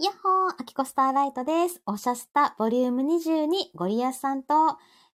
[0.00, 1.82] やっほー、アキコスターライトです。
[1.84, 4.54] おしゃスタボリューム22、ゴリアスさんと、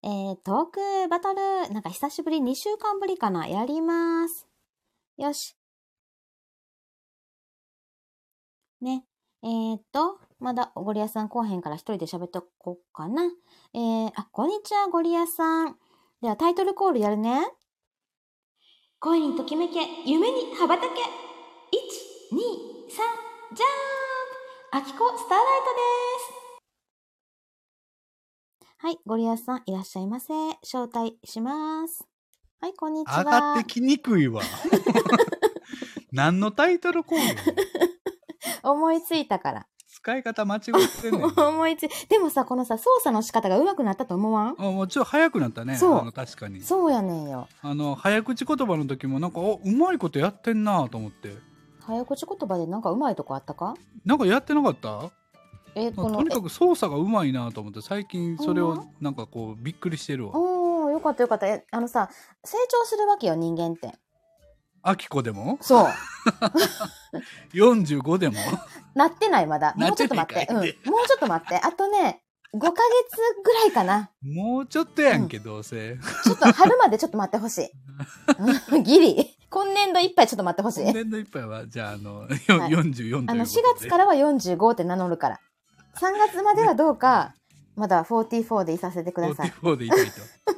[0.03, 4.47] えー、トークバトル、なんか久しぶり、2週間ぶりかな、やります。
[5.17, 5.55] よし。
[8.79, 9.05] ね。
[9.41, 13.23] えー、っと、まだゴリアスさん来うへんから一人で喋っておこうかな。
[13.73, 15.77] えー、あ、こんにちは、ゴリアスさん。
[16.21, 17.43] ではタイトルコールやるね。
[18.99, 20.89] 恋にときめけ、夢に羽ばたけ。
[20.89, 23.25] 1、2、3、
[23.55, 23.84] じゃーん
[24.71, 25.81] あきこスターライトで
[26.19, 26.45] す。
[28.77, 30.33] はい、ゴリアスさんいらっしゃいませ。
[30.63, 32.05] 招待します。
[32.61, 33.19] はい、こんにちは。
[33.19, 34.41] 上がってきにくいわ。
[36.11, 37.35] 何のタイトルコール
[38.63, 39.67] 思いついたから。
[39.87, 40.61] 使い方間違っ
[41.01, 41.23] てんねん。
[41.39, 44.55] 思いつい、でもさ、このさ、操作の仕方が上手くなったと思わん？
[44.57, 45.77] あもうちょっと早くなったね。
[45.77, 46.61] そう確かに。
[46.61, 47.47] そうやねんよ。
[47.61, 51.54] あの、早口言葉の時もなんか、お、うまいことやってんなと思って。
[51.87, 53.75] 早口言葉でなんか上手いとこあったか？
[54.05, 55.11] なんかやってなかった？
[55.75, 60.31] え、この、とにかく操作がうまいなと思って、最近それをなんかこう、びっくりしてるわ。
[60.33, 61.47] おー、よかったよかった。
[61.47, 62.09] え、あのさ、
[62.45, 63.91] 成長するわけよ、人間って。
[64.81, 65.57] アキコでも？
[65.61, 65.87] そう。
[67.53, 68.35] ?45 でも？
[68.95, 69.73] なってない、まだ。
[69.75, 70.47] もうちょっと待って。
[70.49, 70.57] うん。
[70.57, 70.65] もう
[71.07, 71.57] ちょっと待って。
[71.57, 72.21] あとね、
[72.53, 72.81] 5ヶ月
[73.43, 74.11] ぐらいかな。
[74.23, 75.97] もうちょっとやんけ、どうせ。
[76.23, 77.69] ちょっと春までちょっと待ってほしい。
[78.71, 79.34] うんギリ。
[79.55, 80.83] 今年度いっぱいちょっと待ってほしい。
[80.83, 83.31] 今年度いっぱいは、じゃあ、あの、よはい44と。
[83.31, 85.39] あの、4月からは45って名乗るから。
[85.95, 87.33] 3月まではどうか、
[87.77, 89.49] まだ44でいさせてください。
[89.61, 90.07] 44でいたい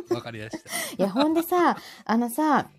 [0.09, 0.15] と。
[0.15, 0.57] わかりました。
[0.97, 2.71] いや、ほんでさ、あのさ、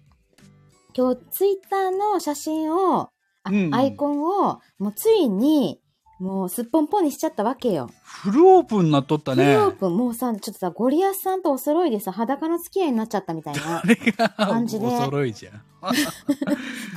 [0.92, 3.10] 今日ツイッターの写真を、
[3.48, 5.80] うんアイコンを、もうついに、
[6.18, 7.90] もうすっぽんぽんにしちゃったわけよ。
[8.02, 9.44] フルオープンになっとったね。
[9.44, 13.82] フルオープン、もうさ、ちょっとさ、ゴリアスさんとお揃いでさ、裸の付き合いになっちゃったみたいな
[14.36, 14.86] 感じで。
[14.86, 15.62] お揃いじゃん。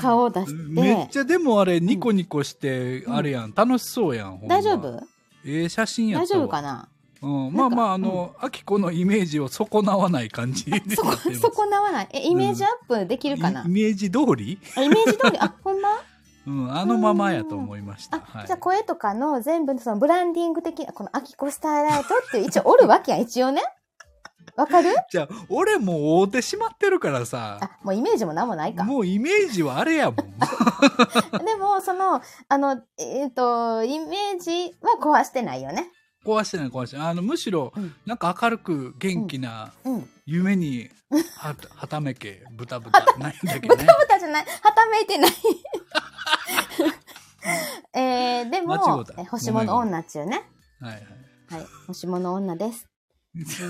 [0.01, 0.53] 顔を出して。
[0.71, 4.39] めっちゃでもあれニコニコして、うんあれやん、楽しそうやん。
[4.41, 4.47] ま。
[4.47, 5.03] 大丈夫？
[5.45, 6.87] ええ写真や大丈夫かな？
[7.21, 12.09] うん、まあまあ、あの、アキコのイメージを損なわない感じで そこやってま、すそこなわない？
[12.13, 14.57] え、イメージアップできるかな、イイメージ通り？
[14.75, 15.89] あイメージ通り、あ、ほんま？
[16.47, 18.17] うん、あのままやと思いました。
[18.17, 23.61] あ、はいじゃあ声とかの全部のそのブランディング的な、このアキコスターライトっていう一応おるわけやん、一応ね。
[24.55, 24.89] わかる？
[25.11, 28.83] じゃあ、俺もう会うてしまってるからさ、あ、もうイメージもなんもないか。
[28.83, 30.15] もうイメージはあれやもん。
[31.45, 35.89] でも、その、あの、えっ、と、イメージは壊してないよね。
[36.25, 37.07] 壊してない壊してない。
[37.09, 40.09] あの、むしろうん、なんか明るく元気なうん。
[40.25, 40.89] 夢に
[41.37, 43.83] は、はためけ、ブタブタ、 ないんだけどね。
[43.83, 44.45] ブタブタじゃない。
[44.61, 45.31] はためいてない。
[47.93, 48.77] えー、でも
[49.29, 50.43] 星物女っちゅうね。
[50.79, 51.01] はいはい。
[51.49, 51.67] はい。
[51.87, 52.87] 星物女です。
[53.33, 53.63] 一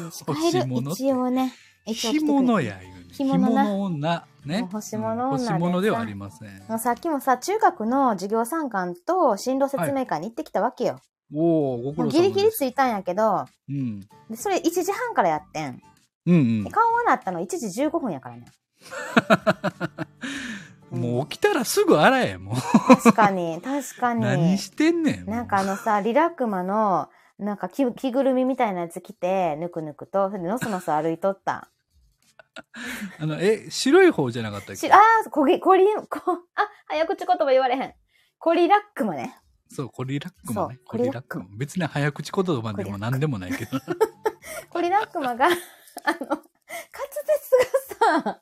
[1.11, 1.53] 応ね。
[1.85, 3.05] 干物や言うね。
[3.11, 4.27] 干物な干物女。
[4.45, 4.69] ね。
[4.71, 6.63] 星物女星物ではありません。
[6.67, 11.00] もうさっきもさ、中学の授業参観と進路説明会に行ってきたわけよ。
[11.33, 12.09] おお、ご苦労。
[12.09, 14.00] ギリギリ着いたんやけど、うん。
[14.29, 15.81] でそれ1時半からやってん。
[16.27, 18.45] うんで顔はなったの1時15分やからね。
[20.91, 21.02] うん。
[21.02, 22.56] もう起きたらすぐ洗え、もう。
[22.96, 24.22] 確かに、 確かに。
[24.22, 25.25] 何してんねん。
[25.25, 27.09] なんかあのさ、リラックマの、
[27.40, 31.69] なんか着着ぐるみみたいなやつ着て、ぬくぬくと、それでのそのそ歩いとった。
[33.19, 34.75] あの、え、白い方じゃなかったっけ？
[34.75, 36.19] しあー、こぎ、こり、こ、
[36.56, 37.94] あ、早口言葉言われへん。
[38.38, 39.38] コリラックマね。
[39.69, 40.80] そう、コリラックもね。
[40.85, 41.46] コリラックも。
[41.57, 43.80] 別に早口言葉でも何でもないけど。
[44.69, 46.40] コリラックマが、あの、滑
[47.97, 48.41] 舌がさ、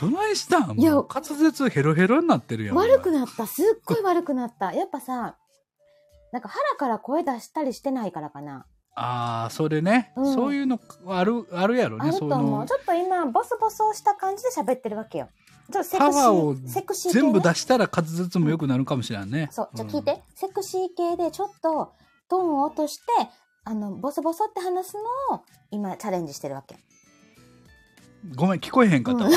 [0.00, 0.78] どないしたん？
[0.78, 2.76] いやもう滑舌ヘロヘロになってるやん。
[2.76, 3.46] 悪くなった。
[3.46, 4.72] すっごい悪くなった。
[4.72, 5.36] やっぱさ、
[6.32, 8.66] なんか腹から声出したりしてないからかな。
[8.98, 12.60] ああ、それね、うんそういうのある、あるやろね、あると思う。
[12.60, 12.72] のち。
[12.72, 15.28] ょっと今、ボソボソした感じで喋ってるわけよ。
[15.70, 17.22] ちょっとセクシパワーをー、セクシー系、ね。
[17.24, 19.48] 全部出したら滑舌も良くなるかもしれんね。
[19.50, 20.22] そう、じゃあん聞いて。
[20.34, 21.92] セクシー系でちょっと
[22.28, 23.02] トーンを落として、
[23.64, 24.96] あの、ボソボソって話す
[25.30, 26.76] のを今チャレンジしてるわけ。
[28.34, 29.30] ごめん、聞こえへんかったわ。
[29.30, 29.36] う ん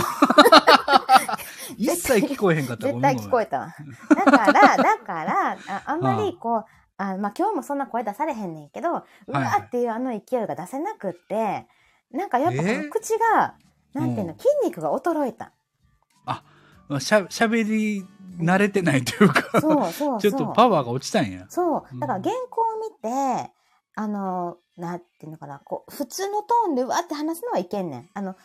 [1.77, 2.87] 一切聞こえへんかった。
[2.87, 3.75] 絶対聞こええたわ。
[4.09, 6.65] だから、だから、あ あんまりこう、
[6.97, 11.67] あまあ今日もそんな声出されへんねんけど、うわーっていうあの勢いが出せなくって、
[12.11, 13.55] なんかやっぱ口が、
[13.93, 15.53] なんていうの、うん筋肉が衰えた。
[16.99, 18.03] しゃ、しゃべり
[18.39, 20.19] 慣れてないというか、そうそう。
[20.21, 21.45] ちょっとパワーが落ちたんや。
[21.49, 21.99] そう。
[21.99, 23.51] だから原稿を見て、
[23.95, 28.09] あの、なんていうのかな、こう、普通のトーンでうわって話すのはいけんねん。
[28.13, 28.35] あの、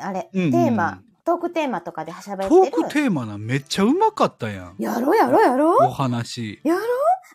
[0.00, 2.48] あれ、うんうんテーマ、トークテーマとかで喋ってる。
[2.48, 4.76] トークテーマな、めっちゃうまかったやん。
[4.78, 6.60] やろうやろうやろお話。
[6.64, 6.84] やろう、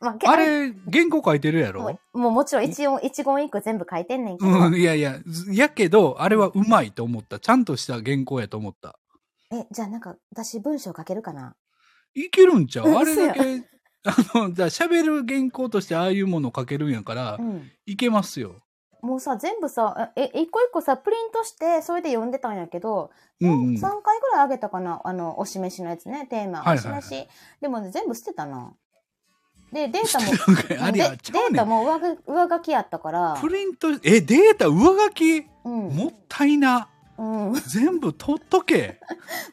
[0.01, 1.81] まあ、けあれ、原稿書いてるやろ？
[1.81, 4.51] もうもうもちろん一音、一言一句全部書いてんねんけど。
[4.51, 7.39] うん、いやいや、ずやけど、あれはうまいと思った。
[7.39, 8.97] ちゃんとした原稿やと思った。
[9.51, 11.55] え、じゃあなんか、私文章書けるかな？
[12.15, 12.87] いけるんちゃう？
[12.87, 13.41] うんあれだけ、
[14.05, 17.69] あの、じゃあ喋る原稿としてああいうものを書けるんやから、うん。
[17.85, 18.55] いけますよ。
[19.03, 23.11] もうさ、全部さ、え、一個一個さ、プリントして、それで読んでたんやけど、
[23.41, 23.73] うんうん。
[23.75, 25.01] 3回ぐらいあげたかな？
[25.03, 26.61] あの、お示しのやつね、テーマ。
[26.61, 27.27] はいはいはいお示し。
[27.59, 28.71] でもね、全部捨てたな。
[29.73, 30.31] で、データも。
[30.93, 35.47] データも上書上書きやったから、プリント、え、データ上書き？
[35.65, 35.89] うん。
[35.89, 36.87] もったいな。
[37.17, 37.53] うん。
[37.67, 38.99] 全部取っとけ。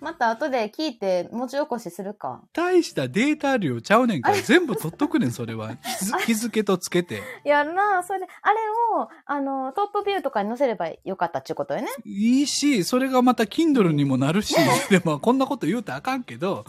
[0.00, 2.42] また後で聞いて、文字起こしするか。
[2.52, 5.76] 大したデータ量ちゃうねんから、全部取っとくねん、それは。
[6.26, 7.22] 日付とつけて。
[7.44, 8.56] やるなそれで、あれ
[8.98, 11.88] を、あの、トップビューとかに載せればよかったっていうことよね。
[12.04, 14.54] いいし、それがまた Kindle にもなるし、
[14.90, 16.64] でもこんなこと言うたらあかんけど、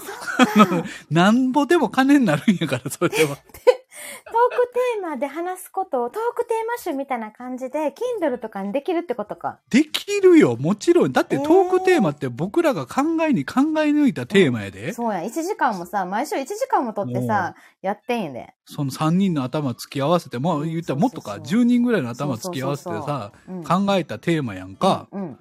[1.10, 3.38] なんぼでも金になるんやから、それは。
[4.26, 9.60] トークテーマで話すことを、トークテーマ集みたいな感じで、Kindle とかにできるってことか。
[9.70, 11.12] できるよ、もちろん。
[11.12, 14.94] だってトークテーマって僕らが考えに考え抜いたテーマやで。
[14.94, 18.54] そうや、1時間もさ、毎週1時間も取ってさ、やってんやで。
[18.66, 25.08] その3人の頭突き合わせて、もう言ったらもっとか、そうそうそう10人ぐらいの頭突き合わせてさ、うん考えたテーマやんか。
[25.12, 25.40] うん。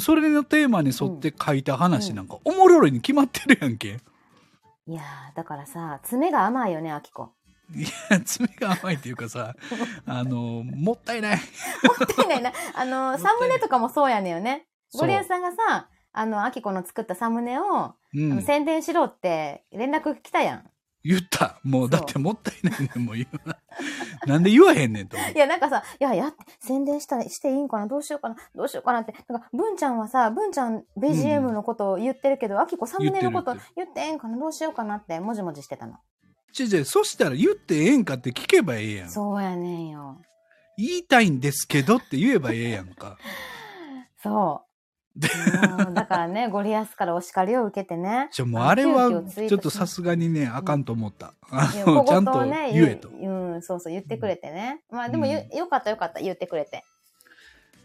[0.00, 3.98] それのテーマに沿って書いた話なんか、おもろいに決まってるやんけ。
[4.88, 7.32] いやー、だからさ、爪が甘いよね、あきこ。
[7.74, 9.54] いや、爪が甘いっていうかさ、
[10.06, 11.36] あの、もったいない。
[11.36, 11.42] も
[12.04, 12.52] ったいないな。
[12.74, 14.66] あの、サムネとかもそうやねんよね。
[14.94, 18.42] ゴリアスさんがさ、あの、あきこの作ったサムネを、うん。
[18.42, 20.70] 宣伝しろって連絡来たやん。
[21.04, 21.58] 言った。
[21.64, 23.56] もう、だってもったいないねん、もう言うな。
[24.26, 27.88] なんで言わへんねんといや、なんかさ、いや、やって、宣伝した、していいんかな？
[27.88, 28.36] どうしようかな？
[28.54, 29.12] どうしようかなって。
[29.26, 34.38] なんか、文ちゃんはさ、文ちゃん BGM のことを言ってるけど、あきこサムネのこと言ってる言ってええんかな？
[34.38, 35.96] どうしようかなって、もじもじしてたの。
[36.52, 39.10] ちょちょ、そしたら言ってええんかって聞けばええやん。
[39.10, 40.20] そうやねんよ。
[40.76, 43.18] 言いたいんですけどって言えばええやんか。
[44.22, 44.72] そう。
[45.92, 48.28] だからね、ゴリアスからお叱りを受けてね。
[48.32, 51.34] ちょ、もうあれは、ちょっとさすがにね、あかんと思った。
[51.50, 53.10] あ いやの、 ちゃんと小言えと。
[53.10, 54.82] うん、そうそう、言ってくれてね。
[54.90, 56.84] まあでもよ、うよかったよかった、言ってくれて。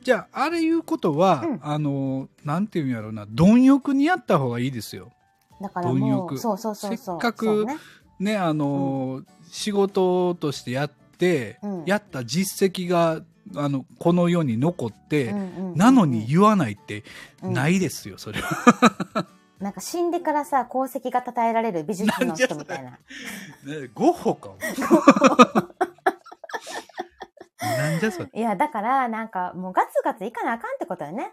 [0.03, 5.11] じゃあ、あれいうことは、うんあの、なんていうんやろうな、貪欲にやった方がいいですよ。
[5.59, 7.19] だからも貪欲う、そうそうそうそう。
[7.21, 7.77] せっかくね
[8.19, 13.21] ね、あの、仕事としてやって、うんやった実績が、
[13.55, 17.03] あの、この世に残って、うんうんうんうんなのに言わないって、
[17.43, 19.25] うんないですよ、それは。
[19.59, 22.91] なんか死んでからさ、功績が称えられる美術の人みたいな。
[23.65, 24.57] ねゴッホかも。
[27.61, 28.29] なんじゃそれ。
[28.33, 31.31] いや、だから、なんか、もうガツガツいかなあかんってことよね。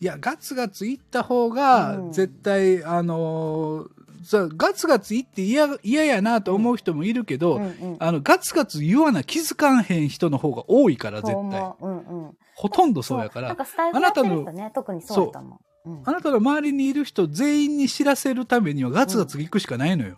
[0.00, 7.96] いや、ガツガツいった方がう、ん絶対、あのーさガツガツいって嫌嫌やなと思う人もいるけど、うんうん。
[7.98, 11.34] あの、ガツガツ言わな気づかんへん人の方が多いから、絶対。
[11.38, 11.86] 思う。
[11.86, 12.36] うんうん。
[12.54, 15.58] ほとんどそうやから、なんかスタイルやってる人ね、特にそうだと思う。
[15.58, 15.62] うん
[16.04, 20.16] あなたの周りにいる人全員に知らせるためにはガツガツ行くしかないのよ。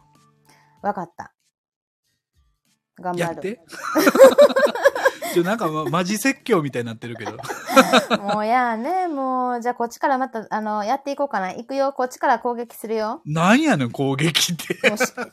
[0.82, 1.32] わかった。
[3.00, 3.20] 頑張る。
[3.20, 3.60] やって。
[5.34, 7.32] ちょ、なんか、ま、マジ説教みたいになってるけど。
[8.22, 11.48] もうやね、もう、じゃあこっちからまた、あの、やっていこうかな。
[11.48, 13.20] 行くよ、こっちから攻撃するよ。
[13.26, 14.78] なんやねん、攻撃って。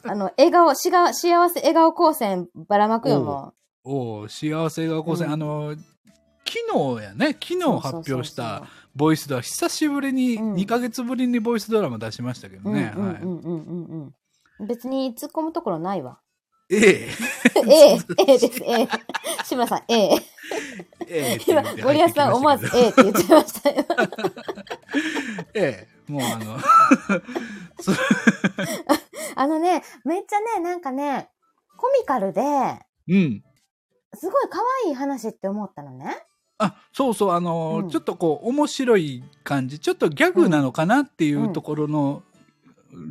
[0.03, 3.53] あの、笑顔、しが、幸せ笑顔光線ばらまくよ、おうも
[3.83, 5.75] おう幸せがこせ、うんあの、
[6.45, 8.63] 昨日やね、昨日発表した
[8.95, 12.69] ボイスドラマ、久しぶりに、うん2ヶ月ぶりにボイスドラマ出しましたけど。
[12.69, 12.93] ね。
[12.95, 13.13] は
[14.61, 14.65] い。
[14.67, 16.19] 別に突っ込むところないわ。
[16.71, 18.87] ええ、ええ、ええです、ええ。
[19.43, 20.15] 志村さん、ええ。
[21.07, 23.85] ええ今ゴリアスさん思わず、ええって言っちゃいましたよ。
[25.53, 26.57] ええ、もうあの、
[29.35, 31.29] あのね、めっちゃね、なんかね、
[31.77, 32.41] コミカルで、
[33.07, 33.43] うん。
[34.13, 36.25] すごい可愛い話って思ったのね。
[36.57, 42.23] あ、そうそう、あの、うんちょっとこう、面白い感じ、ちょっとギャグなのかなっていうところの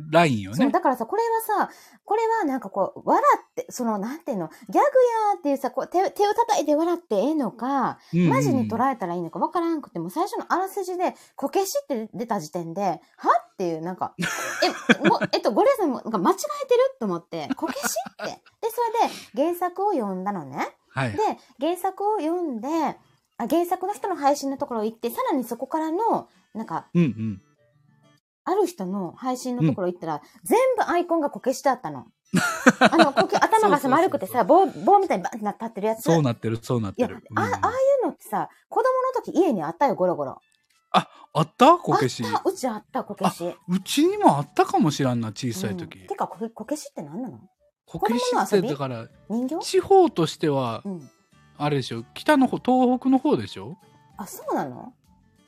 [0.09, 0.69] ラインよね。
[0.69, 1.71] だからさ、これはさ、
[2.05, 12.99] これはなんかこう、笑って、その、なんていうの、ギャグやーっていうさ、こう手、手を叩いて笑ってええのか、うんうんマジに捉えたらいいのかわからんくても、最初のあらすじで、こけしって出た時点で、は
[13.53, 14.15] っていう、なんか、
[14.63, 14.69] え、
[15.07, 17.85] も、えっと、ゴリラさんも、なんか間違えてると思って、こけし
[18.23, 18.41] って。
[18.61, 20.75] で、それで原作を読んだのね。
[20.89, 21.17] はいで。、
[21.59, 22.67] 原作を読んで、
[23.37, 27.41] あ原作の人の配信のところ行って、さらにそこからの、なんか、うんうん。
[28.51, 32.05] ある人の配信のところ行ったら、全部アイコンがこけしだったの。
[32.79, 36.03] あの、 こけ、頭がさ、丸くてさ、棒、棒みたいにバンってな立ってるやつ。
[36.03, 37.23] そうなってる、そうなってる。
[37.35, 37.55] あ、ああうんい
[38.03, 40.39] うのってさ、子供の時家にあったよ、ゴロゴロ。
[41.33, 41.77] あった？
[41.77, 42.27] こけしあ。
[42.27, 43.55] った、うちあった、こけし。
[43.69, 45.99] うちにもあったかもしらんな、小さい時。
[45.99, 47.39] うんてか、こけ、こけしって何なの？
[47.85, 49.59] こけしってだから、人形？
[49.59, 51.09] 地方としてはう、ん。
[51.57, 53.77] あれでしょ、北の方、東北の方でしょ？
[54.17, 54.93] あ、そうなの？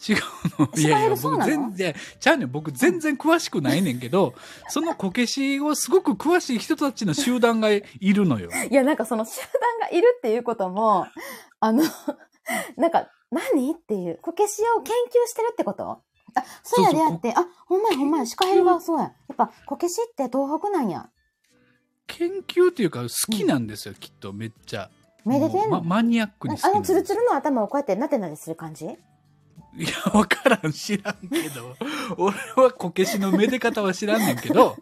[0.08, 0.18] 違う
[0.60, 0.70] の。
[0.76, 2.52] いやいや、僕全然、ちゃうねん。
[2.52, 4.34] 僕全然詳しくないねんけど、
[4.70, 8.50] そのこけしをすごく詳しい人たちの集団がいるのよ。
[8.70, 11.08] いや、なんかその集団がいるっていうことも、
[11.60, 11.84] あの、
[12.78, 16.02] なんか、何っていう、こけしを研究してるってこと？
[16.36, 19.04] あ、そうやであって、あ、ほんまやほんまや、シカヘルがそうや。
[19.04, 21.10] やっぱ、こけしって東北なんや。
[22.08, 24.90] 研究っていうか好きなんですよ、きっとめっちゃ。
[25.26, 28.98] めでてんの、まマニアックに好きあのツルツルの頭をこうやってなでなでする感じ？
[29.76, 31.76] いや、わからん、知らんけど。
[32.18, 34.76] 俺はこけしのめで方は知らんねんけど。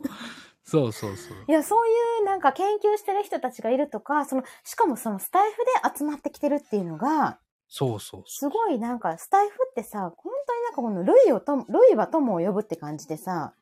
[0.64, 1.38] そうそうそう。
[1.48, 13.61] いや、そういうなんか研究してる人たちがいるとか、その、しかもそのスタイフで集まってきてるっていうのが、そうそうそすごいなんかスタイフってさ、本当になんかこの類をとも、類は友を呼ぶって感じでさ、う。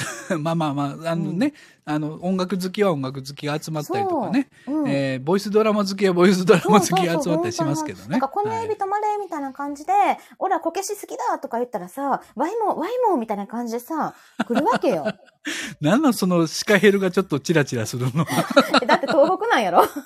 [0.38, 4.48] まあまあまあ、あのね、あの、音楽好きは音楽好きが集まったりとかね。
[4.66, 4.88] うん。
[4.88, 8.08] えーボイスドラマ好きはボイスドラマ好きが集まったりしますけどね。
[8.08, 9.92] なんかこのはいエビ止まれみたいな感じで、
[10.38, 14.14] 俺はこけし好きだとか言ったらさ、ワイも、ワイもみたいな感じでさ、
[14.46, 15.06] 来るわけよ。
[15.80, 18.26] なんなんそのシカヘルがちょっとチラチラするの。
[18.82, 19.82] えだって東北なんやろ？
[19.82, 20.04] 東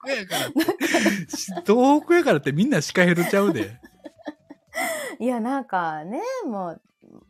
[0.00, 0.60] 北やからって。
[1.66, 3.78] 東北やからってみんなシカヘルちゃうで。
[5.18, 6.80] いや、なんかね、もう、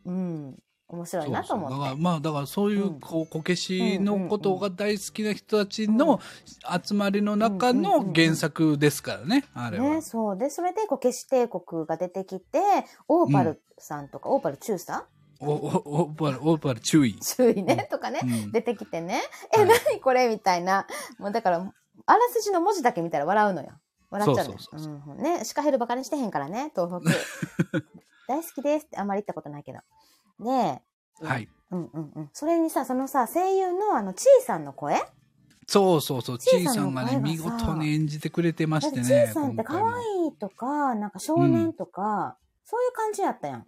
[0.05, 1.73] うん、面白いなと思って。
[1.75, 6.19] そうそうだからまあだからそういううんこうこけしのことが大好きな人たちうんの
[6.85, 9.89] 集まりの中うんうんうんのうん原作ですからね、あれは。
[9.95, 10.37] ね、そう。
[10.37, 12.59] で、それで、こけし帝国が出てきて、
[13.07, 15.05] オーパルさんとか、オーパル中佐？
[15.41, 17.15] お、お、オーパル、オーパル注意。
[17.19, 19.21] 注意ね、とかね、うん出てきてね、
[19.55, 20.29] え、はい何これ？
[20.29, 20.85] みたいな。
[21.17, 21.57] もうだから、
[22.05, 23.71] あらすじの文字だけ見たら笑うのよ。
[24.11, 24.59] 笑っちゃうのよ。
[24.59, 27.11] そうそうそううんね、シカヘルバカにしてへんからね、東北。
[28.27, 29.79] 大好きですってあんまり言ったことないけど。
[30.39, 30.81] で、
[31.21, 31.47] はい。
[31.71, 32.29] うんうんうん。
[32.33, 35.01] それにさ、そのさ、声優のあの、ちーさんの声？
[35.67, 39.05] そうそうそう、ちちいさんがね、見事に演じてくれてましててね。
[39.05, 43.65] ちーさんって可愛いとか、なんか少年とか、そういう感じやったやん。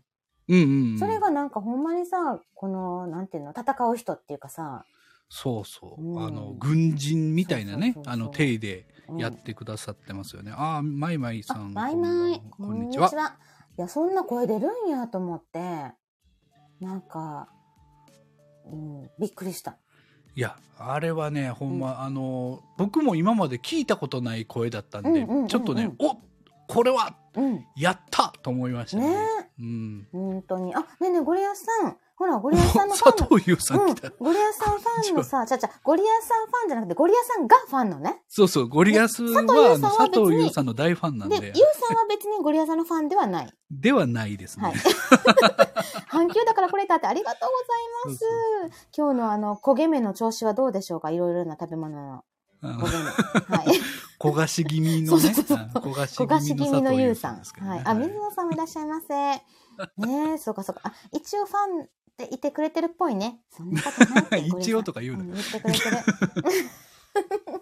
[0.49, 0.99] うんうんうん。
[0.99, 4.85] それがなんかほんまにさ、この、なんていうの、戦う人っていうかさ、
[5.29, 6.01] そうそう。
[6.01, 10.51] うんあの、軍人みたいなねそうそう、そうそうあの、体でうんやってくださってますよね。
[10.55, 11.73] ああ、マイマイさあ、ん。
[11.73, 12.41] マイマイ。
[12.51, 13.09] こんにちは。
[13.77, 15.93] いや、そんな声出るんやと思って、
[16.79, 17.49] なんか、
[18.65, 19.77] うん、びっくりした。
[20.35, 26.17] いや、あれはね、ほんま、あの、僕も今まで聞いたことない声だったんで、うんうんうんうんちょっとね、お
[26.67, 27.65] これは、うん。
[27.75, 29.09] やったと思いましたね。
[29.09, 29.17] ね
[29.59, 30.07] うん。
[30.11, 30.75] 本当に。
[30.75, 31.97] あ、ねえねえ、ゴリアスさん。
[32.15, 33.37] ほら、ゴリアスさんのファンの。
[33.37, 34.07] 佐 藤優さん来た。
[34.09, 38.21] うん、ゴリアスさんファンのさ、ちゃちゃ、ゴリアスさんファンじゃなくて、ゴリアスさんがファンのね。
[38.27, 43.53] そうそう、ゴリアスは、佐藤優さんはあの佐藤優さんの大ファンなんで、でユウ、さんは別にゴリアスさんのファンではない。
[43.71, 44.65] ではないですね。
[44.65, 44.75] はい。
[46.37, 47.49] 阪急だからこれだってありがとう
[48.05, 48.87] ございます。
[48.95, 51.11] 今日のあの、焦げ目の調子はどうでしょうか？
[51.11, 52.23] いろいろな食べ物の
[52.61, 53.57] 焦げ目。
[53.57, 53.67] はい。
[54.19, 57.41] 焦がし気味のね、焦がし気味のゆうさん。
[57.43, 57.81] はい。
[57.85, 59.13] あ、水野さんもいらっしゃいませ。
[59.97, 60.81] ねえ、そうかそうか。
[60.85, 63.41] あ、一応ファンでいてくれてるっぽいね。
[63.55, 64.47] そんなことない。
[64.59, 66.01] 一応とか言うなゴリアスさんん言ってくれ
[66.41, 67.55] てる。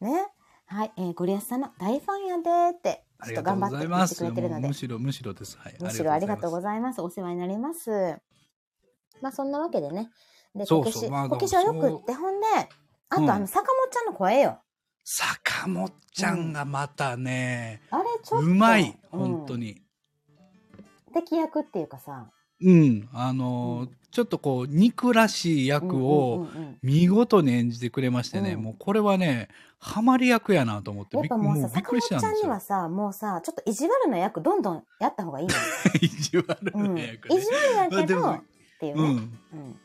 [0.00, 0.26] ね。
[0.66, 0.92] はい。
[0.96, 4.24] えー、ゴリアスさんの大ファンやでーって、あちょっと頑張って言ってく。
[4.24, 4.74] れてるのでむ。
[4.74, 5.58] しろ、むしろです。
[5.58, 5.76] はい。
[5.80, 7.00] むしろありがとうございます。
[7.00, 7.90] お世話になります。
[9.20, 10.10] まあそんなわけでね。
[10.54, 12.46] で、こけし、こけしはよくって、ほんで、
[13.08, 14.60] あと、うんあの、坂本ちゃんの声よ。
[15.04, 18.46] 坂本ちゃんがまたね、あれちょっと。
[18.46, 19.82] うまい、うん本当に。
[21.14, 22.30] 敵役っていうかさ。
[22.62, 23.08] うん。
[23.12, 26.46] あのーうんちょっとこう、憎らしい役を
[26.82, 32.34] 見事に演じてくれましてね、うんもうこれはね、ハマり役やなと思ってやっぱもうさ、坂本ちゃん。
[32.34, 35.60] にはさ、もうさ、ちょっと意地悪な役どんどんやった方がいいのよ。
[36.02, 36.94] 意地悪うん。
[36.94, 37.40] な意役ね。
[37.40, 37.46] 地
[37.88, 38.40] 悪やけど、っ
[38.78, 39.02] ていうね。
[39.02, 39.08] うん。
[39.08, 39.80] うん。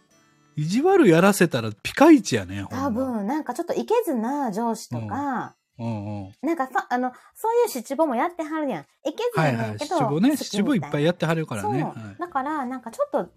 [0.58, 2.90] 意地悪やらせたらピカイチやね、多。
[2.90, 6.32] 分、なんかちょっといけずな上司とか、うんうん。
[6.42, 8.82] なんかさ、あの、そういう七五もやってはるやん。
[9.08, 9.66] いけずはいはい。
[9.66, 9.98] やねんけど。
[9.98, 10.38] 七五ね。
[10.38, 11.82] 七五いっぱいやってはるからね。
[11.82, 11.90] そう。
[11.90, 13.30] はいだから、なんかちょっと、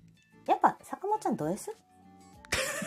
[0.46, 1.70] やっぱ坂本ちゃんどうです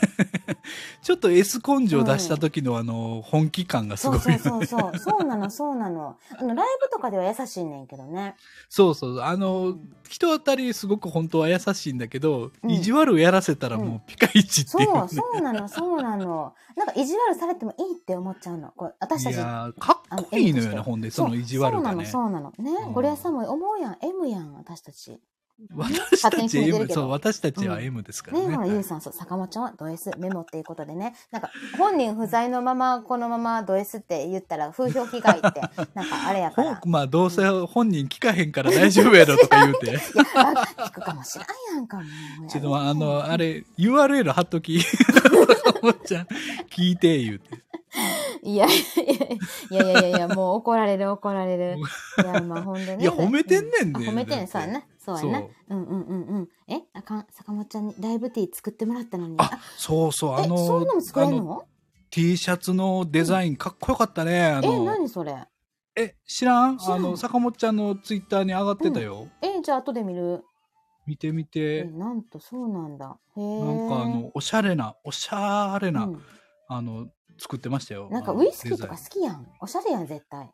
[1.01, 4.19] ちょっと S 根性出した時のあの、本気感がすごい。
[4.19, 4.99] そうそうそうそう。
[4.99, 6.17] そうなの、 そうなの。
[6.37, 8.35] あの、ライブとかでは優しいねんけどね。
[8.69, 9.21] そうそう。
[9.21, 9.75] あの、
[10.09, 16.53] 人当たりすごく本当は優しいんだけど、うん意地悪やらせたらもうピカイチっていう、ねそう、そうなの、そうなの。
[16.75, 18.71] なんか意地悪されてもいいって思っちゃうの。
[18.71, 19.33] こう私たち。
[19.35, 22.05] いやーかっこいいのよね、あのほんで、その意地悪がね。
[22.05, 22.79] そうなの、そうなの。
[22.79, 23.97] ね、うんゴリアスさんも思うやん。
[24.01, 25.19] M やん、私たち。
[25.75, 28.55] 私たち M、そう、私たちはうん M ですからね、ね。
[28.55, 31.15] ほら、ゆうさん、そう、坂本ちゃんはド S メモっていうことでね。
[31.31, 35.61] なんか、本人不在のまま、このままド S って言ったら、風評被害って、
[35.93, 36.81] なんかあれやから。
[36.85, 39.87] まあ、どうせ本人聞かへんから大丈夫やろとか言うて。
[39.91, 39.99] いや、
[40.35, 40.53] あ
[40.85, 42.03] 聞くかもしらんやんか、も
[42.45, 42.49] う。
[42.49, 44.81] ちょっとあの、あれ、URL 貼っとき。
[44.81, 46.27] 坂本ちゃん、
[46.69, 47.63] 聞いて、言うて。
[48.41, 48.69] いやい
[49.69, 51.77] やいやいやいや、もう怒られる怒られる。
[51.77, 53.03] いや、まあほんでね。
[53.03, 54.83] いや褒めてんねんねうあ褒めてんねん、そうやな。
[55.03, 55.51] そうやなそう。
[55.69, 56.49] うんうんうんうん。
[56.67, 56.81] え？
[56.93, 59.35] あかん、坂本ちゃんにライブティー作ってもらったのに。
[59.37, 61.67] あ、そうそう、あえ、の、そういうのも作れるの
[62.09, 64.45] ？T シャツのデザインかっこよかったね。
[64.45, 65.45] あえ、の、何それ？
[65.95, 66.77] え、知らん？
[66.79, 69.27] あの、坂本ちゃんのツイッターに上がってたよ。
[69.41, 70.43] え、じゃあ後で見る？
[71.05, 71.83] 見てみえ、て。
[71.83, 73.17] なんとそうなんだ。
[73.35, 73.59] へえ。
[73.59, 76.21] なんかあの、おしゃれな、おしゃれな、うん
[76.69, 77.07] あの、
[77.37, 78.07] 作ってましたよ。
[78.09, 79.45] なんかウイスキーとか好きやん。
[79.59, 80.49] おしゃれやん、絶対。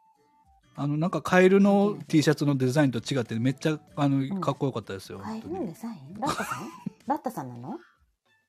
[0.81, 5.19] あの、なんかカエルのうん T シャツのデザインと違ってめっちゃ、あんの、かっこよかったですよ。
[5.19, 6.17] カエルのデザイン？
[6.17, 6.69] ラッタさん？
[7.05, 7.77] ラッタさんなの？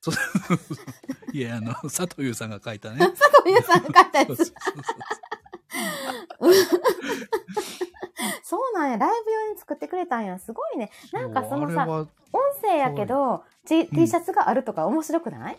[1.33, 2.99] いや、あの、佐藤優さんが書いたね。
[2.99, 4.53] 佐藤優さんが書いたやつ
[8.43, 8.59] そう。
[8.79, 8.97] なんや。
[8.97, 10.39] ライブ用に作ってくれたんや。
[10.39, 10.89] すごいね。
[11.11, 12.07] なんかそのさ、音
[12.61, 15.57] 声やけど、T, T シャツがあるとか面白くない、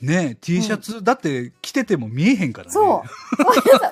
[0.00, 2.72] ね T シャツ、だって着てても見えへんからね。
[2.72, 2.86] そう。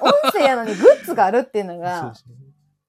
[0.02, 2.35] 音声やのにグッズがあるっていうのそうが、そう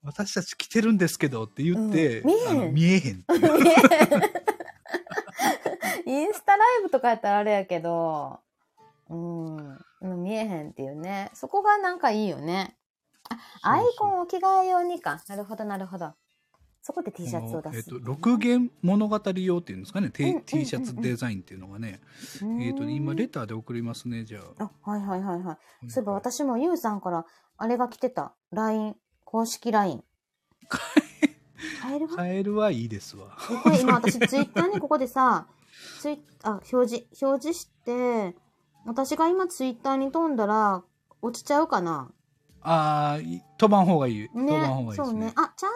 [0.03, 3.25] 私たち着てるんですけどって言って、うん見えへん 見えへん。
[6.05, 8.39] インスタライブとかやったらあれやけど、
[9.09, 11.31] うん、うん見えへんっていうね。
[11.33, 12.75] そこがなんかいいよね。
[13.29, 15.23] あ、アイコンを着替え用にか。
[15.27, 16.13] なるほど、なるほど。
[16.85, 17.77] そこで T シャツを出す。
[17.77, 22.01] えっと、6弦物語用っていうんですかね、うん T, うんうんうん T シャツデザインっていうのがね、
[22.61, 24.69] えっとね、今レタターで送りますね、じゃあ。
[24.85, 25.89] あ、はいはいはいはい。
[25.89, 27.25] そういえば私もゆうさんから
[27.57, 28.33] あれが来てた。
[28.51, 30.03] LINE、公式 LINE。
[31.81, 33.37] カエルがカエルはいいですわ。
[33.49, 35.47] えこれ今私ツイッターに ここでさ、
[36.01, 38.35] ツイあ、表示、表示して、
[38.85, 40.83] 私が今ツイッターに飛んだら
[41.21, 42.11] 落ちちゃうかな？
[42.61, 44.29] ああ、い飛ばん方がいい。
[44.29, 45.05] 飛ばん方がいいですね。
[45.05, 45.33] そうね。
[45.35, 45.71] あ、チャー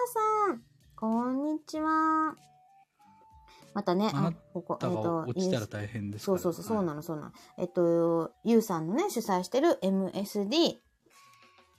[0.48, 0.64] さん、
[1.00, 2.34] こんにちは。
[3.76, 6.26] またね、あここ、えっ、と、落ちたら大変です。
[6.26, 7.32] そうそうそう、そうはいなの、そうなの。
[7.60, 10.78] えっと、ゆうさんのね、主催してる MSD、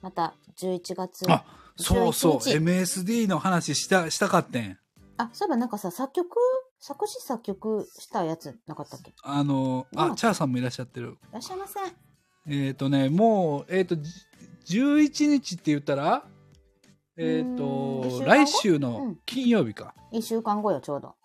[0.01, 1.29] また11月。
[1.29, 1.43] あ
[1.75, 4.77] そうそう、11日 MSD の話した、したかってん。
[5.17, 6.37] あ、そういえばなんかさ、作曲、
[6.79, 9.11] 作詞作曲したやつなかったっけ？
[9.11, 11.17] いあの、あ、うんチャーさんもいらっしゃってる。
[11.33, 11.77] らっしゃいませ。
[12.47, 13.97] えっ、とね、もう、えっ、と、
[14.63, 16.23] じ11日って言ったら、
[17.19, 17.55] えっ、うーん
[18.19, 19.93] と来週うのん金曜日か。
[20.11, 21.15] 一週間後よ、ちょうど。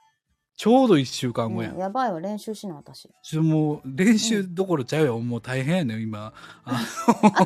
[0.57, 1.71] ちょうど1週間後や。
[1.71, 3.09] うんんやばいわ、練習しな、私。
[3.23, 5.19] ちょもう練習どころちゃうよ。
[5.21, 6.33] もう大変やねん今。
[6.65, 6.81] あ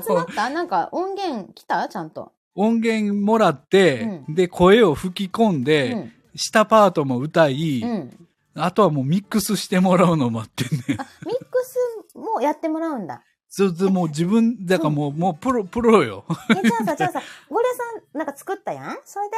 [0.03, 0.51] 集まった？
[0.51, 1.89] なんか音源来た？
[1.89, 2.33] ちゃんと。
[2.55, 6.13] 音源もらって、うで、声を吹き込んで、うん。
[6.35, 8.29] 下パートも歌い、うん。
[8.55, 11.77] あとはもうミックスしてもらうのを待ってんねミックス
[12.17, 13.23] もやってもらうんだ。
[13.59, 16.25] それでもう自分、だからもう、もうプロ、プロよ。
[16.51, 19.37] え、じゃあさ、じゃあさ、ゴリアさんなんか作ったやんそれで、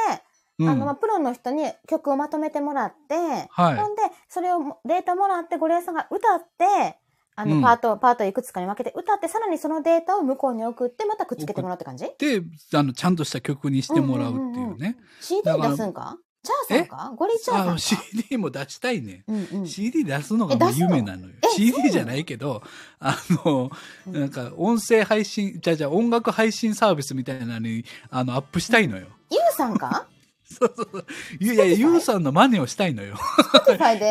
[0.59, 0.69] うん。
[0.69, 3.15] あの、まあ、プロの人に曲をまとめてもらって、
[3.49, 6.97] はいほんで、それをもデータもらって、ゴリアさんが歌って、
[7.35, 12.05] あの、うんパート、パートいくつかに分けて歌って、さらにそのデータを向こうに送って、またくっつけてもらうって感じ？
[12.19, 12.43] で、
[12.75, 14.97] あの、ちゃんとした曲にしてもらうっていうね。
[15.19, 16.17] ?CD だから出すんか？
[16.43, 17.13] チャーさんか？
[17.15, 19.23] ゴリチャーさんか？CD も出したいね。
[19.27, 19.67] うんうん。
[19.67, 21.89] CD 出すのがもう夢なのよ CD の？
[21.89, 22.63] じゃないけど、
[22.99, 23.71] あの、
[24.07, 29.07] うんなんか音声配信、じゃあじゃあ音楽配信サービスみたいなのに、あの、アップしたいのよ。
[29.29, 30.07] ユウさんか？
[30.51, 31.05] そうそうそう。
[31.39, 33.15] いやいや、ユウさんの真似をしたいのよ。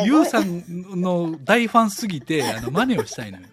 [0.06, 0.62] ユウさん
[0.98, 3.46] の大ファンすぎて、あの、真似をしたいのよ。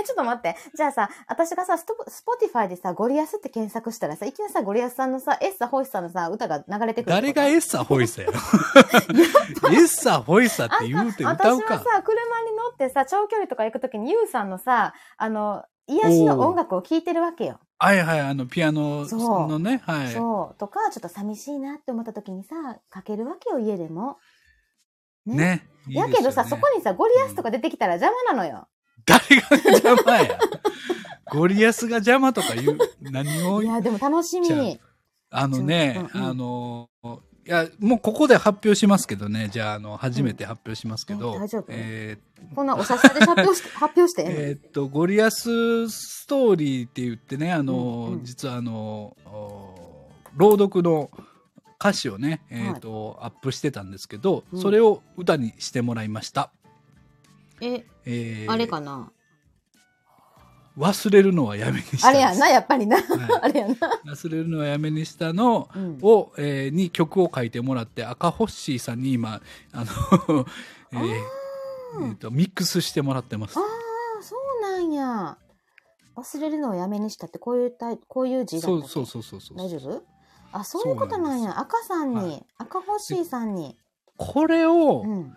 [0.00, 0.56] え、ちょっと待って。
[0.74, 7.12] じゃあさ、私がさ、スポティファイでさ、ゴリアスって検索したらさ、いきなりさ、ゴリアスさんのさ、エッサホイスさんのさ、歌が流れてくる。
[7.12, 8.34] 誰がエッサホイサやろ？
[9.72, 11.48] エッサホイサって言うて歌うか。
[11.48, 17.60] 私はさ、車に乗ってさ、長距離とか行くときにユウさんのさ、あの、癒しの音楽を聴いてるわけよ。
[17.78, 19.06] はいはい、あの、ピアノ
[19.48, 20.08] のね、はい。
[20.08, 20.58] そう。
[20.58, 24.18] とか、ちょっと寂しいなって思ったときにさ、かけるわけよ、家でも。
[25.24, 25.36] ね。
[25.36, 25.68] ね。
[25.86, 28.68] ねやけどさ、そこにさ、ゴリアスとか出てきたら邪魔なのよ。
[29.08, 30.38] 誰が邪魔や。
[31.30, 34.80] ゴリアスが邪魔とか言う、何をいや、でも楽しみ。
[35.30, 36.28] あのね、うんうん。
[36.28, 36.88] あの、
[37.46, 41.36] いや、もうここで発表しますけどね、じゃあ、あの、初めて発表しますけど、うん。
[41.36, 41.64] え大丈夫。
[41.70, 42.18] え
[42.54, 48.24] こんなおさで発表して、 発表してーえっと、ゴリアスストーリーって言ってね、あの、うんうん。
[48.24, 51.10] 実はあの、お朗読の
[51.80, 54.60] 歌詞をね、えーっと、アップしてたんですけど、うん。
[54.60, 56.50] それを歌にしてもらいました。
[57.60, 59.12] え、えーあれかな？
[60.76, 62.98] 忘れるのはやめにしたあれやんな、やっぱりな。
[62.98, 63.76] は あれやんな。
[64.06, 69.40] 忘れるのはやめにしたのうんを、えーに曲を書いてもらって、赤ホッシーさんに今、
[69.72, 70.46] あの、
[70.92, 71.14] えー
[72.00, 73.60] えーと、ミックスしてもらってますあ。
[73.60, 75.36] あ、そうなんや。
[76.16, 78.88] 忘れるのをやめにしたって、こういうタイ、こういう字だったっけ？
[78.88, 79.56] そうそうそうそうそう。
[79.58, 80.02] 大丈夫？
[80.52, 81.58] あ、そういうことなんや。
[81.58, 83.76] 赤さんに、はい赤星さんに。
[84.16, 85.36] これをうん。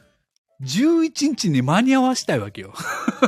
[0.63, 2.71] 11日に間に合わしたいわけよ。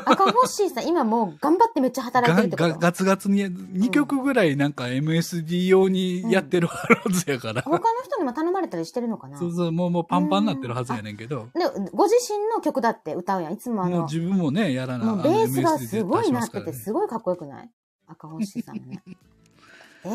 [0.06, 2.70] 赤星さん、今もう頑張ってめっちゃ働いてがるってこと？
[2.74, 6.78] がガツガツに2曲ぐらいなんか MSD 用にやってるは
[7.10, 7.62] ずやから。
[7.64, 9.38] 他の人にも頼まれたりしてるのかな？
[9.40, 11.48] そうそう、もうもうパンパンになってるはずやねんけど。
[11.56, 13.54] で、ご自身の曲だって歌うやん。
[13.54, 17.70] いつもあの、もう自分もね、やらなもうベースがすごいなってて、すごいかっこよくない？
[18.08, 19.04] 赤星さんのね。
[20.06, 20.12] えー、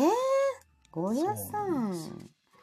[0.91, 1.93] ゴリアさん。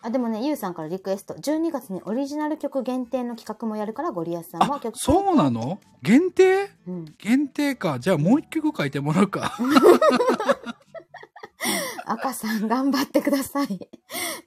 [0.06, 1.34] あ、でもね、ゆうさんからリクエスト。
[1.34, 5.80] 12月にオリジナル曲限定の企画もやるから、ゴリアさんもあ曲、そうなの？
[6.02, 6.70] 限定？
[6.86, 7.04] うん。
[7.18, 7.98] 限定か。
[7.98, 9.56] じゃあもう一曲書いてもらうか。
[12.06, 13.66] 赤さん頑張ってください。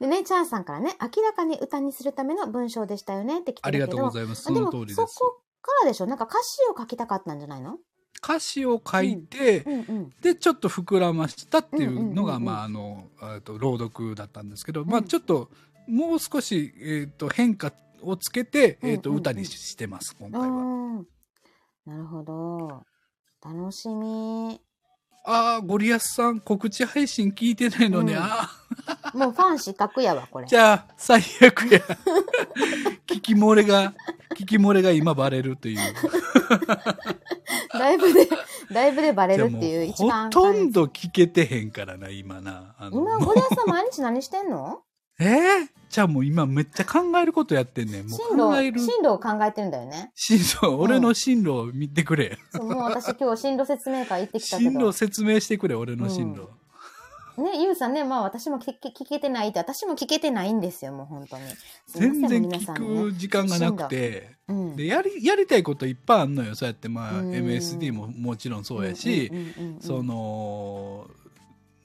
[0.00, 3.86] でね、チャーさんからね、明らかに歌にするための文章でしたよねって来てありが。
[3.86, 4.44] とうございます。
[4.44, 4.96] その通りです。
[4.96, 7.76] そこからでしょなんか歌詞を書きたかったんじゃないの
[8.22, 10.12] 歌詞を書いて、うんうん。
[10.20, 15.50] で、ちょっと膨らましたっていうのが、うんうんうんうんまあ、あの、と朗読だったんですけど、んまあ、ちょっと、
[15.88, 20.46] もう少し、えっと、変化をつけて、えっと、うんうんうん歌にしてます、今回は。
[20.46, 20.50] う
[21.00, 21.06] ん。
[21.86, 22.82] なるほど。
[23.42, 24.60] 楽しみ。
[25.24, 28.14] ああ、ゴリアスさん、告知配信聞いてないのね。
[28.14, 28.50] うんあ
[29.14, 30.48] もうファン失格やわ、これあ、。
[30.48, 31.80] じゃあ、最悪や。
[33.06, 33.92] 聞き漏れが、
[34.34, 35.78] 聞き漏れが今バレるという。
[37.78, 38.28] ライブで、
[38.70, 42.74] ライブでバレるっていうう、一番ほとんど聞けてへんからな、今な。
[42.92, 44.80] 今、ゴリアスさん毎日何してんの？
[45.22, 48.06] えー、じゃあもう今めっちゃ考えることやってんねん。
[48.08, 48.86] もう進考える路、。
[48.86, 50.10] 進路を考えてるんだよね。
[50.14, 52.38] 進路、俺の進路を見てくれ。
[52.50, 54.92] そう、もう私今日進路説明会行ってきたけ進路ど。
[54.92, 56.48] 説明してくれ、俺の進路。
[57.36, 61.42] ね、ゆうさんね、まあ私も聞け聞けてないって、私も聞けてないんですよ、もう本当に。
[61.88, 64.36] 全然聞く時間がなくて。
[64.48, 64.76] うん。
[64.76, 66.54] で、やり、やりたいこといっぱいあんのよ。
[66.54, 69.30] そうやって、まあ、うん MSD ももちろんそうやし、
[69.80, 71.06] その、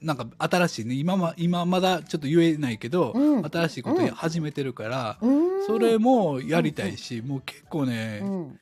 [0.01, 8.59] なんか新しいね、今ま、今まだちょっと言えないけど、うん新しいことや始めてるから、うんそれもやりたいし、もう結構ね、うん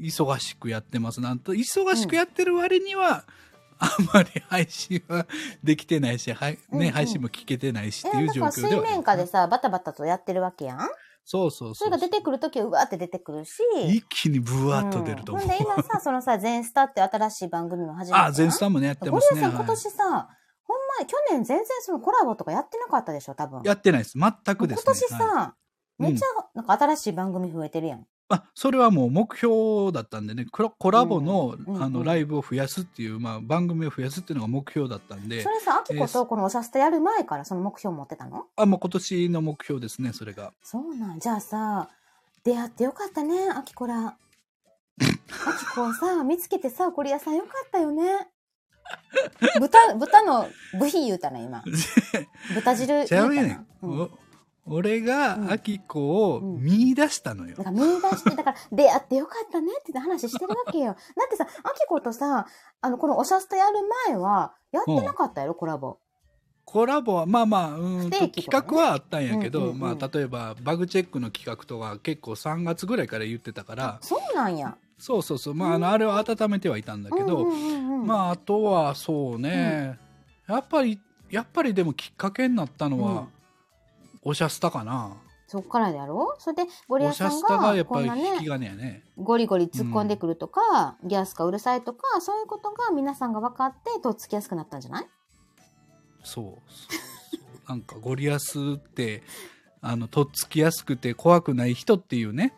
[0.00, 1.20] 忙しくやってます。
[1.20, 3.24] なんと、忙しくやってる割には、
[3.82, 5.26] あんまり配信は
[5.62, 10.78] できてないし、はい、ね、うんうん配信も聞けてないしってえ、いう状況ではある面下でさ、バタバタとやってるわけやん
[11.24, 11.74] そうそうそう。
[11.74, 13.62] それが出てくるときはうわーって出てくるし。
[13.86, 15.44] 一気にブワーっと出ると思う。
[15.44, 18.24] ん、ほんで今さ、 そのさ、全スタって新しい番組も始めて。
[18.24, 19.40] あ、全スタもね、やってますね。
[19.40, 20.28] アさん今は年さ、
[20.64, 23.62] ほんま、去年全然そのコラボとかやってなかったでしょ、多分。
[23.62, 24.18] いやってないです。
[24.18, 24.82] 全くですね。
[24.84, 25.62] 今年さ、はい
[25.98, 28.06] めっちゃ、なんか新しい番組増えてるやん。
[28.28, 38.46] あ、それはもう目標だったんでね、コラコラボの、あの、ライブを増やすっていう、まあ、番組を増やすっていうのが目標だったんでそ、れさ、アキコとこのおしゃスタやる前からその目標持ってたの？
[38.56, 40.52] あ、もう今年の目標ですね、それが。
[40.62, 41.18] そうなん。
[41.18, 41.88] じゃあさ、
[42.44, 44.06] 出会ってよかったね、アキコら。
[44.06, 44.14] ア
[45.58, 48.28] キコをさ、見つけてさ、ゴリアさんよかったよね。
[49.60, 51.62] 豚、豚の部品言うたな、今。
[52.54, 53.22] 豚汁言うたな。
[53.22, 53.66] ちゃうやねん。
[53.82, 54.10] うんお
[54.66, 55.04] 俺うん。
[55.04, 57.56] が、アキコを見出したのよ。
[57.56, 60.84] だから見出して、だから 出会ってよかったねって話してるわけよ。
[61.16, 62.46] だってさ、アキコとさ、
[62.80, 65.98] あの、このおしゃスタやる前は、やってなかったやろ、コラボ。
[66.64, 68.28] コラボは、まあまあ、うーんね。
[68.28, 74.76] 企画はあったんやけど、うんうんうんまあ、例えば、バグチェックの企画とか結構3月ぐらいから言ってたから、そうなんや。
[74.98, 79.98] そうそうそう、まあ、あの、あれを温めてはいたんだけど、うんうんうんうん、まあ、あとはそうね、
[80.46, 83.26] やっぱり、やっぱりでもきっかけになったのは、
[84.22, 85.16] おしゃスタかな。
[85.48, 86.34] そっからやろ？
[86.38, 89.02] それで、ゴリアさんがやが、っぱりこんなね、ね。
[89.18, 95.06] ゴリゴリ突っ込んでくるとか、ギャスかうるさいとか、そういうことが皆さんが分かって、とっつきやすくなったんじゃない？
[96.24, 96.54] そうそう
[97.32, 97.68] そう。
[97.68, 99.22] なんか、ゴリアスって、
[99.82, 102.54] あの、とっつきやすくて怖くない人っていうね、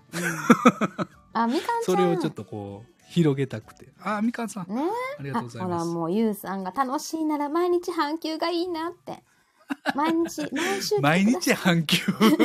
[1.32, 1.82] あ、みかん。
[1.82, 3.88] それをちょっとこう、広げたくて。
[4.02, 4.82] あ、みかんさん、ね。
[5.18, 5.86] ありがとうございます。
[5.86, 9.24] もう、ゆうさんが楽しいなら毎日半休がいいなって。
[9.94, 10.98] 毎日、毎週。
[11.00, 12.02] 毎日半休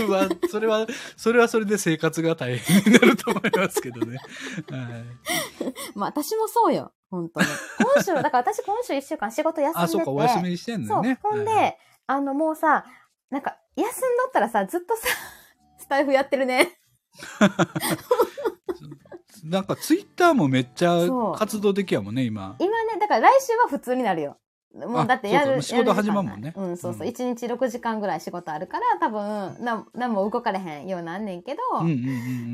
[0.08, 4.18] は、それは、それはそれで生活が大変になると思いますけどね。
[4.70, 4.82] はい、
[5.96, 6.92] まあ、私もそうよ。
[7.10, 7.48] 本当に。
[7.96, 9.84] 今週、だから私今週一週間仕事休んでて。
[9.84, 11.18] あ、そうか、お休みしてんのそう。
[11.22, 11.78] ほんで、はい
[12.10, 12.86] あの、もうさ、
[13.30, 13.92] なんか、休んど
[14.30, 15.04] ったらさ、ずっとさ、
[15.78, 16.80] スタイフやってるね。
[19.44, 20.98] なんかツイッターもめっちゃ
[21.38, 22.56] 活動的やもんね、今。
[22.60, 24.40] 今ね、だから来週は普通になるよ。
[24.76, 25.62] もうあだってやる。
[25.62, 27.02] 仕事始まんもんねうん、そうそう。
[27.02, 31.96] うん一、日6時間ぐらい仕事あるから、多分、なん、なんも動かれへんようなんねんけど、うんうんうん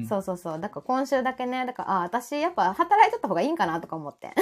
[0.02, 0.08] うん。
[0.08, 0.60] そうそうそう。
[0.60, 4.34] だから今週だけね、だから、あ、私やっぱ働いとった方がいいんかなとか思って。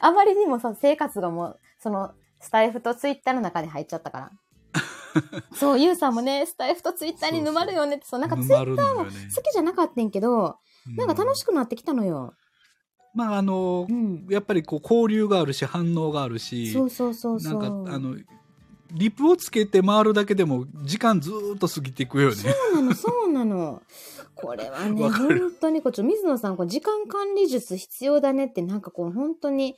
[0.00, 4.32] あまりにもさ、生活がもう、その、スタイフとツイッターの中に入っちゃったから。
[5.54, 10.58] そう、ゆうさんもね、スタイフとツイッターに沼るよねって、そう、なんかツイッター沼るのよね好きじゃなかったんけど、
[10.96, 11.52] なんか楽しく。
[11.52, 12.34] くなってきたのよ。
[13.14, 14.26] まあ、あのう、ん。
[14.28, 17.60] やっぱりこう交流があるし、反応があるし、そうそうそうそう。
[17.60, 18.16] なんか、あの、
[18.92, 22.34] リプをつけて回るだけでも時間ずーっと過ぎていくよね。
[22.34, 23.82] そうなの、 そうなの。
[24.34, 29.76] これはね、本当にこう、ちょ水野さん、こう時間管理術必要だねって、なんかこう、本当に、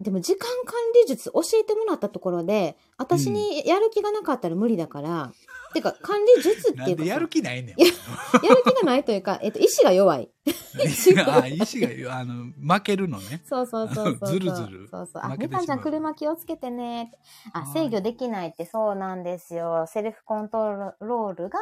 [0.00, 5.32] でも時間管理術教えてもらったところで、私にやる気がなかったら無理だから、
[5.76, 7.80] てか、管理術っていうかさ、なんでやる気ないねん。
[7.80, 10.30] やる気がないというか、えっと、意志が弱い。
[11.26, 13.42] あ、意志が、あの、負けるのね。
[13.44, 14.28] そうそうそうそう。
[14.28, 15.22] ずるずるそうそう。
[15.22, 17.12] あ、みかんちゃん車気をつけてね。
[17.52, 19.86] あ、はい制御できないってそうなんですよ。
[19.86, 21.58] セルフコントロールが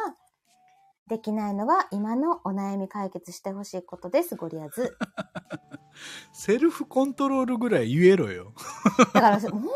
[1.07, 4.97] できないのが今のお悩み解決してほしいことです、ゴリアス。
[6.33, 8.53] セルフコントロールぐらい言えろよ。
[9.13, 9.67] だから、ほんまに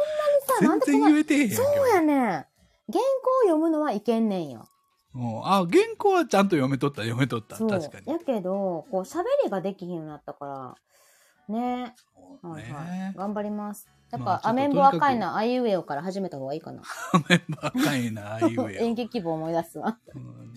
[0.60, 1.56] さ、 なん全然でこんな言えてへんやんけ。
[1.56, 2.46] そうやねん。
[2.92, 4.68] 原稿を読むのはいけんねんよ。
[5.16, 7.56] うんあ、原稿はちゃんと読めとった、読めとった。
[7.56, 7.70] そう。
[7.70, 8.12] 確かに。
[8.12, 10.76] やけど、こう、喋りができひんようになったか
[11.50, 11.96] ら、ね。
[12.44, 12.86] はいはい。
[12.86, 13.88] ね頑張ります。
[14.12, 16.84] やっぱ、まあアメンボ赤いな、あいうえおから始めた方がいいかな。
[17.28, 19.98] メンバーかいな、あ あいうえ演劇部思い出すわ。
[20.16, 20.54] うん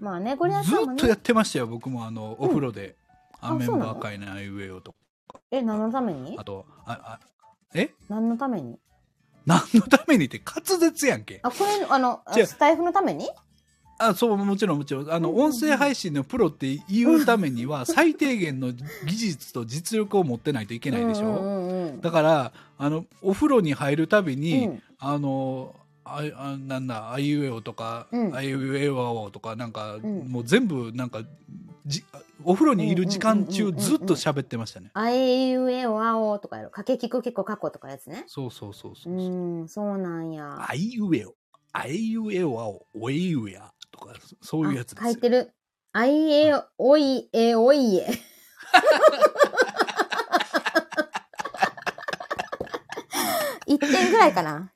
[0.00, 1.18] まあね、ゴリアずスさんもねっとやっ。
[1.18, 2.96] てましたよ、僕もあの、お風呂で。
[3.40, 3.94] あアメンそうなの？
[3.94, 4.94] バーかいな、あいうえおと。
[5.50, 6.36] え、何のために？
[6.38, 7.20] あと、あ、あ、
[7.74, 7.94] え？
[8.08, 8.78] 何のために？
[9.46, 11.40] 何のためにって滑舌やんけ。
[11.42, 13.28] あ、これ、あの、あスタイフのために？
[13.98, 15.10] あ、そう、もちろんもちろん。
[15.10, 21.94] あの、音声配信のプロって言うためには、 最低限の技術と実力を持ってないといけないでしょ。
[21.98, 25.74] うだから、あの、お風呂に入るたびに、うんあの、
[26.18, 31.22] ああなんだ、あいうえおとか、うんあいうえおとか、なんか、んもう全部、なんか、
[31.86, 32.04] じ
[32.44, 34.90] お風呂にいる時間中ずっと喋ってましたね。
[34.94, 36.70] あえいうえおあおとかやろ。
[36.70, 38.24] かけきくけこかことかやつね。
[38.26, 39.14] そうそうそううそう。
[39.14, 40.66] ーん、そうなんや。
[40.68, 41.34] あいうえお、
[41.72, 45.20] あいうえおあお、おえいうやとか、そういうやつですよあ書い。
[45.20, 45.52] てる。
[45.92, 48.06] あいえおいえおいえ。
[53.66, 54.72] 一点ぐらいかな。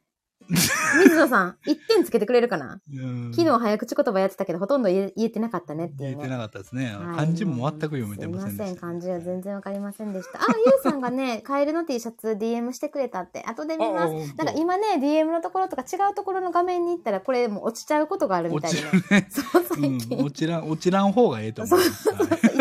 [0.48, 2.80] 水野さん、一点つけてくれるかな？
[2.92, 6.16] うん昨日早口言葉やってたけど、ほとんど言えてなかったねっていうね。
[6.16, 6.94] 言えてなかったですね。
[6.94, 8.76] はい漢字も全く読めてませんすいません。
[8.76, 10.40] 漢字は全然わかりませんでした。
[10.40, 13.42] あ、ゆうさんがね、 カエルの T シャツ DM してくれたって。
[13.44, 14.12] 後で見ます。
[14.36, 19.26] なんか今ね、DM のところとか違うところの画面に行ったら、これもう落ちちゃうことがあるみたい落で、ちるね。
[19.30, 20.16] そう、う最近。
[20.18, 21.78] ん、落ちらん、落ちらん方がええと思う。
[21.78, 21.88] はい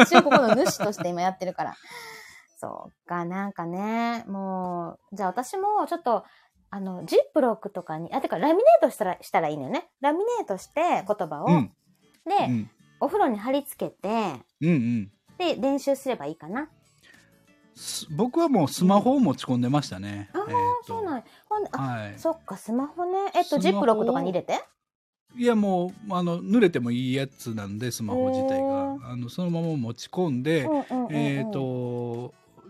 [0.03, 1.75] 一応ここの主として今やってるから。
[2.57, 6.23] そうか、なんかね、もう、じゃあ私もちょっと、
[6.73, 9.91] あの、ジップロックとかに、あ、てかラミネートしたら、したらいいのよね。
[10.01, 11.71] ラミネートして言葉を、うん。
[12.25, 12.69] で、うん。
[12.99, 14.09] お風呂に貼り付けて、
[14.59, 15.11] うんうん。
[15.37, 16.67] で、練習すればいいかな。
[17.75, 20.31] す僕はもうスマホを持ち込んでましたね。
[20.33, 20.43] ああ、
[20.83, 22.17] そうなんやほんで、あ、はい。
[22.17, 23.19] そっか、スマホね。
[23.35, 24.59] えっと、ジップロックとかに入れて？
[25.35, 28.97] いやもう、あの、濡れてもいいやつなんで、スマホ自体へが。
[29.11, 30.69] あの、そのまま持ち込んで、
[31.09, 31.59] えっ、と、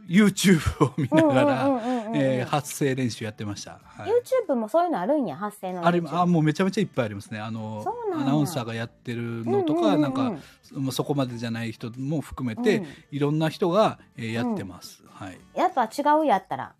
[0.07, 1.81] YouTube を見ながら、
[2.13, 3.79] えー発声練習やってました。
[3.83, 4.11] はい
[4.47, 6.01] YouTube もそういうのあるんや、発声のあれ。
[6.05, 7.39] あもうめちゃめちゃいっぱいありますね。
[7.39, 10.41] あのアナウンサーがやってるのとか、うんうんうんうんなんか
[10.73, 15.03] まあそこまでじゃない人も含めて、うんいろんな人が、えーやってます。
[15.09, 15.39] はい。
[15.55, 16.73] やっぱ違うやったら。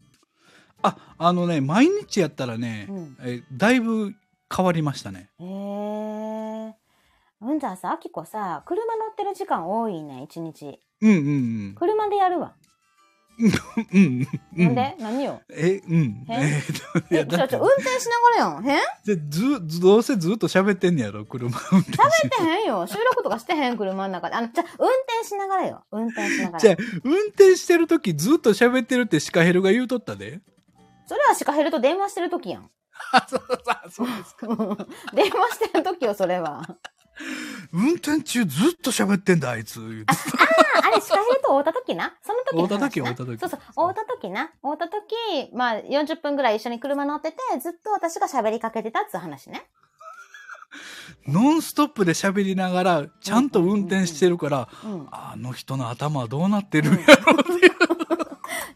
[0.82, 4.14] ああのね毎日やったらね、うんえーだいぶ
[4.56, 5.30] 変わりましたね。
[5.40, 6.76] へえ。
[7.42, 10.80] うんじゃあさ、あきこさ、車乗ってる時間多いね、一日。
[11.02, 11.14] うんう
[11.72, 12.54] ん車でやるわ。
[13.40, 14.28] うん。
[14.56, 14.96] なんで？
[15.00, 15.42] 何よ。
[15.50, 16.26] えうん。
[16.30, 16.62] へ
[17.12, 18.70] えちょ、ちょ、運転しながらやん。
[18.70, 22.86] へんでずずどうせずっと喋ってんねやろ車運転ししてへんよ。
[22.88, 24.36] 収録とかしてへん、車の中で。
[24.36, 25.84] あの、じゃあ運転しながらよ。
[25.92, 26.60] 運転しながら。
[26.60, 30.40] じゃあ運転してる時ずっと喋ってるってシカヘルが言うとったで。
[31.06, 32.70] それはシカヘルと電話してる時やん。
[33.12, 34.48] あ そうそうそうですか。
[35.14, 36.78] 電話してる時よ、それは。
[37.72, 42.14] 運転中ずっと喋ってんだあいつ言うてあ、あれ、シカヘルと会うた時な？
[42.22, 44.52] その時の話な会うた時会うた時そうそう、会うた時な？
[44.62, 49.66] 会うた時、まあ、40分ぐらい一緒に車乗ってて、ずっと私が喋りかけてたっつう話ね。
[51.28, 55.08] ノンストップで喋りながらちゃんと運転してるから、うん。
[55.12, 57.72] あの人の頭はどうなってるんやろっていう。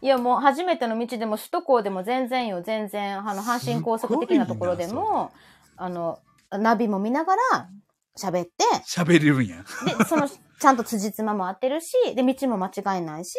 [0.00, 5.32] いや、もう初めての道でも首都高でも全然よ、全然、あの、阪神高速的なところでも、
[5.76, 6.20] あの、
[6.50, 7.68] ナビも見ながら
[8.18, 8.52] 喋って、
[8.86, 9.64] 喋れるんや。
[9.98, 13.36] で、その、ちゃんと辻褄も合ってるし、で、道も間違いないし、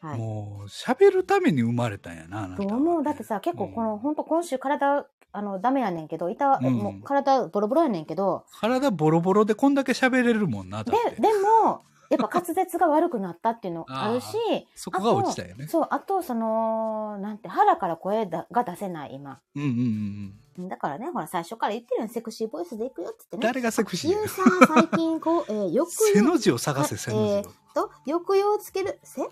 [0.00, 0.18] はい。
[0.18, 2.56] もう喋るために生まれたんやな。
[2.56, 3.02] どう思う？
[3.02, 10.82] だってさ、結構この、ほんと今週体、あの、ダメやねんけど、いた、うんもう体ボロボロやねんけど、体ボロボロでこんだけ喋れるもんな。
[10.84, 14.36] だででも、やっぱ滑舌が悪くなったっていうの あるし、
[14.74, 15.68] そこが落ちたよね。
[15.68, 19.40] そう、あと、その、なんて、腹から声だが出せない、今。
[19.54, 20.34] うんうんうんうん。
[20.68, 23.42] だからね、ほら、最初から言ってるよセクシーボイスで行くよって言ってね。
[23.42, 24.12] 誰がセクシー？
[24.12, 27.52] やゆうさん、最近、こう、 えー、よく背の字を探せ、背の字を。
[27.74, 29.28] と、抑揚をつける、せ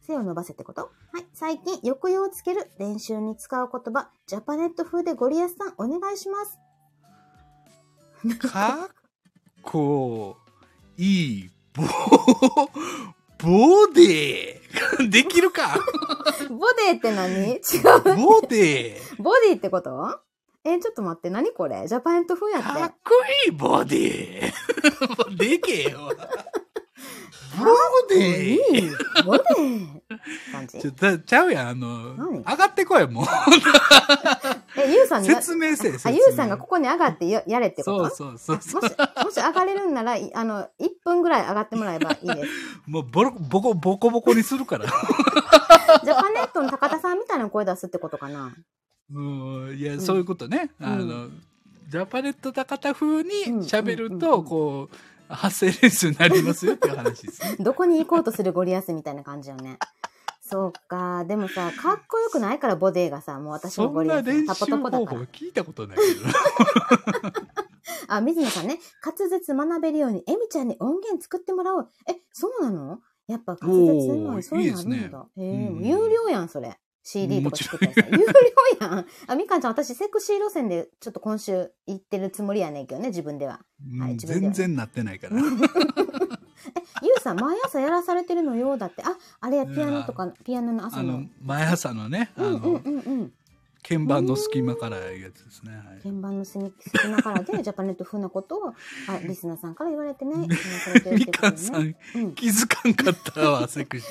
[0.00, 0.90] 背を伸ばせってこと？
[1.12, 1.26] はい。
[1.32, 6.58] 最近、抑揚をつける練習に使う言葉、ジャパネット風でゴリアスさん、お願いします。
[8.38, 8.88] かっ
[9.62, 10.36] こ
[10.96, 11.82] いい、ぼ、
[13.42, 15.78] ボデー できるか？
[16.50, 17.54] ボデーって何？
[17.54, 18.16] 違う。
[18.22, 20.20] ボデー ボディってこと？
[20.64, 21.86] えちょっと待って、何これ？
[21.88, 22.62] ジャパネット風やっ。
[22.62, 23.10] かってこ
[23.46, 26.10] いいボデー でけえよ。
[27.64, 27.70] ボ
[28.08, 28.90] デーいい？
[29.24, 30.00] ボデー
[30.52, 33.24] 感じちょ、だちゃうやん、あの、何上がってこい、もう。
[34.80, 36.18] え、ゆうさんに、説明せえ、説あ、明。
[36.18, 38.10] ゆうさんがここに上がってややれってこと？
[38.10, 38.82] そうそうそうそう。
[38.82, 38.94] もし、
[39.26, 42.48] もし上がれるんなら、いあの、1分ぐらい上がってもらえばいいです。
[42.86, 44.86] もうボロ、ボコ、ボコボコにするから。
[46.04, 48.52] ジャパネットの高田さんみたいな声出すってことかな？
[49.12, 50.70] うん、いや、んそういうことね。
[50.80, 51.28] うんあの、
[51.88, 53.30] ジャパネット高田風に
[53.68, 54.96] 喋ると、んこう、
[55.34, 57.56] 発声練習になりますよっていう話ですね。
[57.64, 59.78] どこに行こうとするゴリアスみたいな感じよね。
[60.42, 61.24] そうか。
[61.26, 65.16] でもさ、かっこよくないから、ボデーがさ、もう私もそんゴリアスな練習タポトポだ方法。
[65.16, 67.40] 聞いたことないけど。
[68.08, 71.88] あ、水野さんね、滑舌学べるように、エミちゃんに音源作ってもらおう。
[72.08, 72.98] え、そうなの？
[73.28, 74.42] やっぱ滑舌うまい。
[74.42, 74.96] そういうのあるんだ。
[74.96, 76.76] いいねえーうん有料やん、それ。
[77.02, 78.10] CD とか作ったらさ。
[78.10, 78.26] も有
[78.80, 79.06] 料やん。
[79.26, 83.60] あ、みかんちゃん、私、セクシー路線で、ちょっと今週行ってるつもりやねんけどね、自分では。
[83.92, 85.36] うんはい自分では全然なってないから。
[87.02, 89.02] ゆうさん、毎朝やらされてるのようだって。
[89.02, 93.32] あ、あれや、ピアノとか、ピアノの朝のあの。、毎朝のね、あうんうんの、うんうん。
[93.82, 95.72] 鍵盤の隙間からいうやつですね。
[95.72, 100.46] はい鍵盤の隙隙間からで、 ジャパネット風なことを、あ、 リスナーさんから言われてね、
[101.12, 101.96] みかんさね。
[102.14, 102.34] ん、うん。
[102.34, 104.06] 気づかんかったわ、セクシ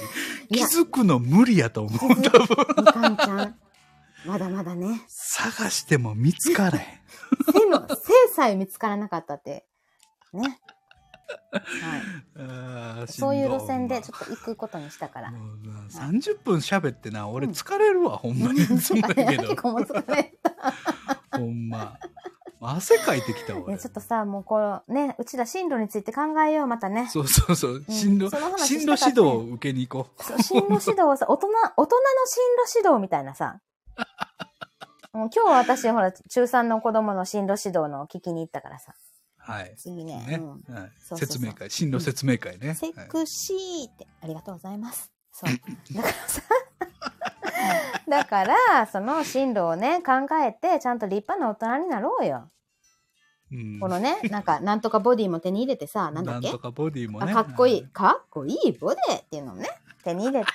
[0.49, 0.55] ー。
[0.55, 2.21] 気づくの無理やと思う。
[2.21, 2.47] 多分。
[2.77, 3.55] みかんちゃん、
[4.25, 5.01] まだまだね。
[5.07, 6.99] 探しても見つからへん。
[7.53, 7.95] 背の、背
[8.33, 9.65] さえ見つからなかったって。
[10.33, 10.59] ね。
[11.51, 13.11] はい。
[13.11, 15.39] そういう路線でしちょっと行くことにしたからんど。
[15.39, 18.61] もうな30分喋ってな、俺うん疲れるわ、ほんまに。
[18.61, 19.55] いつもだけど結。
[19.57, 20.33] 構も疲れ
[21.31, 21.97] ほんま。
[22.61, 23.77] 汗かいてきたわ。
[23.77, 27.07] ちょっとさ、もうこうね、うちら進路について考えよう、またね。
[27.09, 27.85] そうそうそう。
[27.87, 33.59] 進路、その話進路指導を受けに行こそう進路指導をさ、大人、大人の進路指導みたいなさ。
[35.13, 38.93] もう今日私、ほら、中3の子供の進路指導の聞きに行ったからさ。
[39.49, 39.53] う。
[39.53, 39.73] はい。
[39.77, 40.25] 次ね。
[40.27, 40.73] ねうん。
[40.73, 42.75] はいそうそうそう説明会、進路説明会ね。
[42.75, 45.11] セはいクシーって、ありがとうございます。
[45.31, 45.51] そう。
[45.95, 46.41] だからさ、
[48.07, 52.49] だから、その進路をね、考えて、ちゃんと立派な大人になろうよ。
[53.51, 56.47] うんこのね、なんか、なんとかボディも手に入れてさ、 なんだっけ？
[56.49, 57.33] なんとかボディもあね。
[57.33, 59.67] かっこいい、かっこいいボディっていうのをね、
[60.03, 60.51] 手に入れて、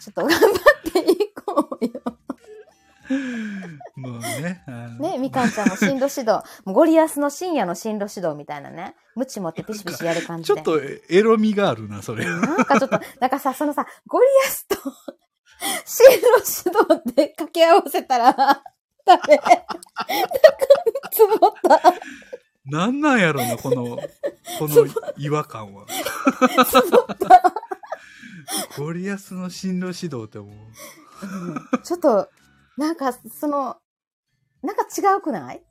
[0.00, 1.92] ちょっと頑張っていこうよ。
[3.96, 4.62] もうね。
[4.98, 10.54] ね、みかんちゃんも進路指導、 ゴリアスの深夜の進路指導みたいなね、ムチ持ってピシピシやる感じで。
[10.54, 12.24] ちょっとエロみがあるな、それ。
[12.24, 14.76] なんかちょっと、なんかさ、そのさ、ゴリアスと
[15.84, 18.34] 進路指導って掛け合わせたら、
[19.04, 19.36] ダメ。
[19.36, 19.78] なんか、
[21.12, 21.94] つぼった。
[22.64, 23.96] なんなんやろな、この、
[24.58, 25.86] この違和感は。
[26.66, 27.42] つぼった。
[28.78, 32.28] ゴリアスの進路指導ってもう、うんちょっと、
[32.76, 33.76] なんか、その、
[34.62, 35.62] なんか違うくない？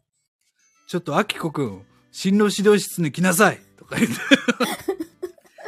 [0.87, 4.15] ちょっと、アキコくん、進路指導室に来なさいとか言って。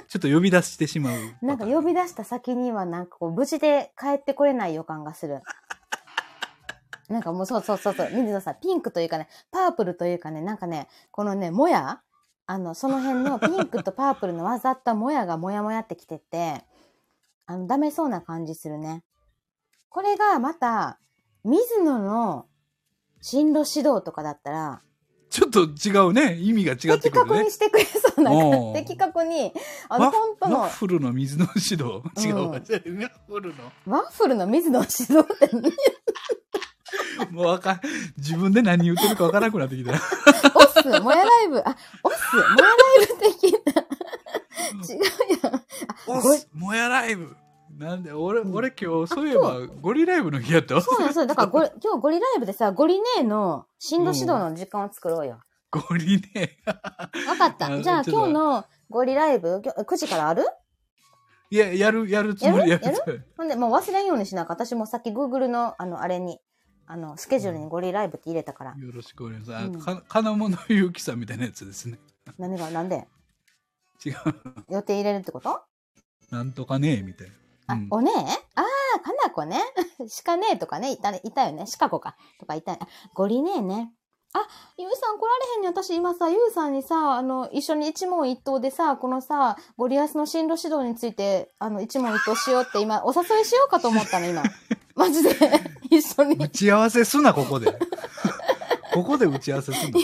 [0.07, 1.15] ちょっと呼び出してしまう。
[1.41, 5.41] なんか呼び出した先にはなんかこう無事で帰ってこれない予感がする。
[7.09, 12.01] なんかもうそうそうそうそう、水野さん、ピンクというかね、パープルというかね、なんかね、このね、もや
[12.45, 16.63] あの、その辺のピンクとパープルの混ざったもやがもやもやってきてて、
[17.47, 19.03] あの、ダメそうな感じするね。
[19.89, 20.99] これがまた、
[21.43, 22.45] 水野の
[23.21, 24.81] 進路指導とかだったら、
[25.29, 26.37] ちょっと違うね。
[26.39, 27.51] 意味が違って的くるね確に。
[27.51, 29.51] してくれそうなおう的確に、
[29.89, 32.03] あの、ワッ本当のワッフルの水の指導。
[32.23, 32.43] 違うわ。
[32.43, 33.71] うんワッフルの。
[33.87, 35.73] ワッフルの水野指導って何
[37.31, 37.81] もうわかん、
[38.17, 39.91] 自分で何言ってるかわからなくなってきた。
[39.93, 39.97] オ
[40.67, 42.69] ス、もやライブ、あ、オス、もやラ
[43.03, 43.81] イブ的な。
[44.87, 45.01] 違う
[45.43, 45.63] やん。
[46.07, 47.35] おっごいすもやライブ。
[47.77, 50.81] なんで、俺、うん俺今日、そういえば、ゴリライブの日やったわ。
[50.81, 51.27] そうなんそう。
[51.27, 55.41] だからゴリ、 今日ゴリライブでさ、ゴリ姉の進路指導の時間を作ろうよ。
[55.71, 56.59] ゴリね。
[56.65, 57.73] わかった。
[57.73, 60.45] あじゃあ今日のゴリライブ、今日9時からある？
[61.49, 62.85] いや、やる、やるつもりやる？
[62.85, 63.27] やる。
[63.37, 66.39] ほんで、もう忘れんようにしなか私もさっき Google の、あの、あれに、
[66.85, 68.75] あの、スケジュールにゴリライブって入れたから。
[68.77, 69.89] よろしくお願いしうんます。
[69.89, 71.99] あか金物ゆうきさんみたいなやつですね。
[72.37, 73.07] 何が、なんで
[74.05, 74.13] 違う。
[74.69, 75.61] 予定入れるってこと？
[76.29, 77.33] なんとかねえ、みたいな。
[77.67, 78.15] あ、うんおねえ？
[78.55, 78.63] あ
[78.97, 79.61] あ、かなこね。
[80.25, 81.65] 鹿ねえとかね、いたね、いたよね。
[81.79, 82.15] 鹿子か。
[82.39, 82.79] とかいたあ
[83.13, 83.93] ゴリねえね。
[84.77, 94.41] ゆうさん来られへんねん私今さ、ゆうさんにさ、あの、一緒に一問一答でさ、このさ、ゴリアスの進路指導について、あの、一問一答しようって今、お誘いしようかと思ったの、今。
[94.95, 95.29] マジで。
[95.89, 96.35] 一緒に。
[96.37, 97.71] 打ち合わせすな、ここで。
[98.93, 99.99] ここで打ち合わせすな。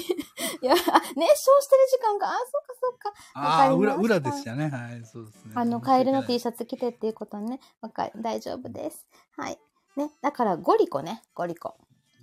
[0.61, 2.27] いや、あ熱唱してる時間か。
[2.27, 3.09] あ、そっかそっか。
[3.09, 4.69] わああ、裏、裏でしたね。
[4.69, 5.51] はい、そうですね。
[5.55, 7.59] あの、カエルの T シシャツ着てっていうことね。
[7.81, 8.11] わかる。
[8.17, 9.07] 大丈夫です。
[9.37, 9.57] はい。
[9.95, 10.11] ね。
[10.21, 11.23] だから、ゴリコね。
[11.33, 11.75] ゴリコ。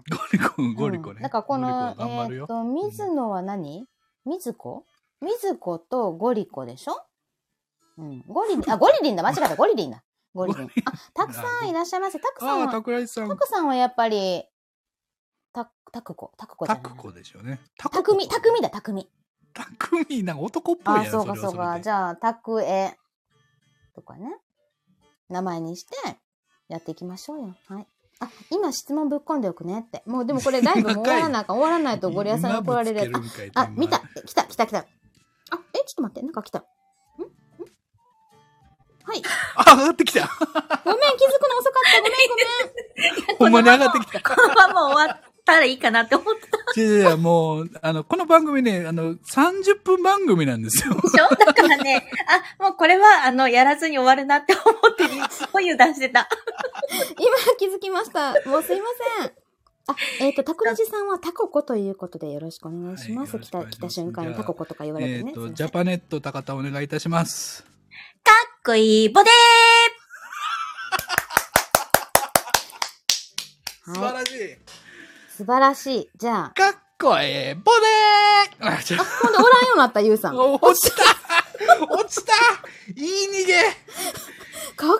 [0.08, 1.16] ゴリコ、ゴリコね。
[1.16, 3.86] うんだから、この、えっ、と、水野は何？
[4.24, 4.84] 水子？
[5.20, 7.02] 水子とゴリコでしょ？
[7.98, 8.24] うん。
[8.28, 9.22] ゴリリン、あ、ゴリリンだ。
[9.22, 9.56] 間違えた。
[9.56, 10.02] ゴリリンだ。
[10.34, 10.70] ゴリリン。
[10.84, 12.18] あ、たくさんいらっしゃいませ。
[12.20, 12.82] たくさんは、た。
[12.82, 14.44] くさんはやっぱり、
[15.64, 16.32] た、たくこ。
[16.36, 16.90] たくこじゃないな。
[16.90, 17.60] タクコでしょうね。
[17.78, 19.08] タたくみ、たくみだ、たくみ。
[19.54, 21.10] たくみ、なんか男っぽいやあ、ん。
[21.10, 21.80] そうかそうか。
[21.80, 22.98] じゃゃあ、たくえ
[23.94, 24.36] とかね。
[25.30, 25.96] 名前にして、
[26.68, 27.54] やっていきましょうよ。
[27.68, 27.86] はい。
[28.20, 30.02] あ、今質問ぶっ込んでおくねって。
[30.06, 31.56] もうでもこれライブも終わらなあかん。
[31.56, 33.52] 終わらないとゴリアさんに怒られるやつ。
[33.54, 34.00] あ、あ見た。
[34.26, 34.78] 来た、来た、来た。
[34.78, 34.86] あ、え、
[35.86, 36.22] ちょっと待って。
[36.22, 36.58] なんか来た。
[36.58, 36.62] ん？
[36.62, 36.64] ん？
[39.04, 39.22] はい。
[39.56, 40.20] あ、上がってきた。
[40.20, 42.00] ごめん、気づくの遅かった。
[42.02, 43.36] ごめん、ごめん。
[43.38, 44.20] ほんまに上がってきた。
[44.34, 46.34] このまま終わったらいいかなって思っ
[46.74, 50.94] たいやいや、もう、あの、この番組ね、あの、30分番組なんですよ。
[50.94, 51.28] でしょ？
[51.34, 52.10] だからね、
[52.58, 56.28] あ、もうこれは、あの、やらずに終わるなって思って、すごい油断してた。
[57.18, 58.32] 今気づきました。
[58.48, 58.86] もうすいま
[59.20, 59.32] せん。
[59.88, 63.38] あ、えっ、と、タクラジさんはタココということでよろしくお願いします。
[63.38, 65.24] 来た、はいよろしくお願いします来た瞬間にタココとか言われてね。
[65.28, 67.62] えっと、ジャパネット高田お願いいたします。
[67.62, 69.30] かっこいいボデ
[74.00, 74.14] はい。
[74.14, 74.85] らしい。
[75.36, 76.10] 素晴らしい。
[76.16, 77.70] じゃあ、かっこええボ
[78.58, 80.34] デーあ、ちょ今度おらんようになった、ゆうさん。
[80.34, 81.04] か っ落ちた
[81.84, 82.32] 落ちた
[82.96, 83.62] いい逃げ
[84.78, 84.96] こ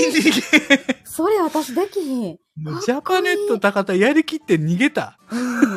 [0.00, 0.14] いい。
[0.14, 2.38] いい逃げそれ私できひん。
[2.56, 5.18] もうジャパネット高田やりきって逃げた。
[5.30, 5.76] うん。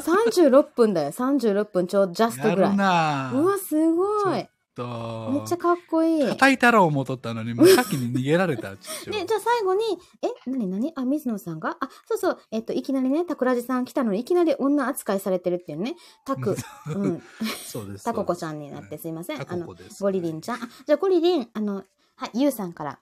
[0.00, 1.12] 36分だよ。
[1.12, 2.76] 36分ちょうどジャストぐらい。
[2.76, 4.48] なうわ、すごい。
[4.80, 6.24] とめっちゃかっこいい。
[6.24, 8.76] ね、叩いたろうもとったのに、もう先に逃げられた。
[8.76, 9.84] ち ょじゃあ最後に、
[10.22, 11.76] え、なになにあ、水野さんが？
[11.80, 15.96] あ、そうそう、えっと、いきなりね、タクラジさん来たのに、いきなり女扱いされてるっていうね。
[16.24, 16.56] タク、
[16.94, 17.22] うん、
[17.64, 18.04] そうです。
[18.04, 19.38] タココちゃんになってすいません。
[19.38, 19.66] タあの。
[19.66, 20.62] ゴリリンちゃん。
[20.62, 21.84] あ、じゃあゴリリン、あの、
[22.16, 22.98] はい、ゆうさんから。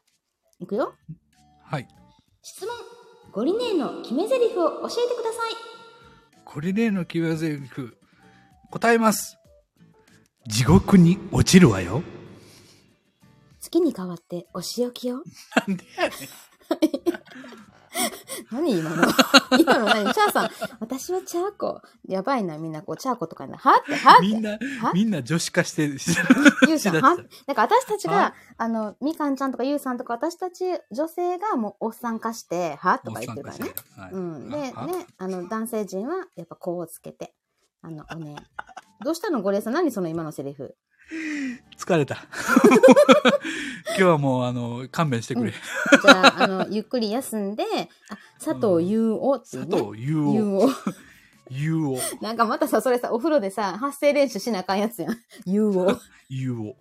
[0.61, 0.95] いくよ。
[1.63, 1.89] はい。
[2.43, 2.75] 質問。
[3.31, 5.53] ゴリネーの決め台詞を教えてください。
[6.45, 7.63] これ例の決め台詞、
[8.71, 9.38] 答えます。
[10.49, 12.03] 地獄に落ちるわよ。
[13.61, 15.17] 月に代わってお仕置きを？
[15.17, 15.23] な
[15.75, 16.13] んでやねん。
[18.51, 19.05] 何今の？
[19.61, 20.15] 今の何？
[20.15, 20.51] チャーさん。
[20.81, 21.83] 私はチャーコ。
[22.09, 23.59] やばいな、みんなこう、チャーコとかな。
[23.59, 23.83] は？
[23.83, 24.17] って、は？
[24.17, 24.27] って。
[24.27, 24.59] みんなは、
[24.95, 25.83] みんな女子化して、
[26.67, 27.17] ゆうさん、は？
[27.47, 28.15] だから私たちは？
[28.15, 33.01] が、あの、みかんちゃんとかゆうさんとか私たち女性がもうおっさん化して、は？
[33.01, 33.75] とか言ってるからね。
[33.99, 34.49] はいうん。
[34.49, 34.89] で、ねあ、
[35.19, 37.35] あの、男性陣はやっぱこうをつけて、
[37.83, 38.37] あの、おね、
[39.05, 40.77] どうしたのゴリエさん何その今のセリフ？
[41.79, 42.17] 疲れた。
[43.97, 45.53] 今日はもう、あの、勘弁してくれ。
[45.53, 47.65] じゃあ、あの、 ゆっくり休んで、
[48.11, 49.71] あ、佐藤優をっていうね。
[49.71, 50.59] 佐藤優優を。
[50.67, 50.71] を。
[51.51, 51.99] 優を。
[52.21, 55.17] なんかまたさ、それさ、お風呂でさ、発声練習しなあかんやつやん。
[55.47, 55.99] 優を。
[56.29, 56.77] 優を。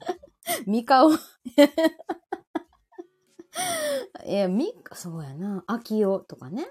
[0.65, 1.11] ミカオ。
[1.13, 1.17] い
[4.25, 5.63] や、ミカ、そうやな。
[5.67, 6.69] アキオとかね。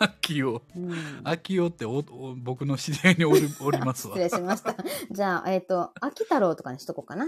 [0.00, 0.62] 秋を。
[0.74, 0.94] うん。
[1.24, 4.18] 秋をっておお僕の知り合いにおり おりますわ失。
[4.18, 4.74] 礼しました。
[5.10, 7.26] じゃあ、えっ、と、秋太郎とかにしとこうかな。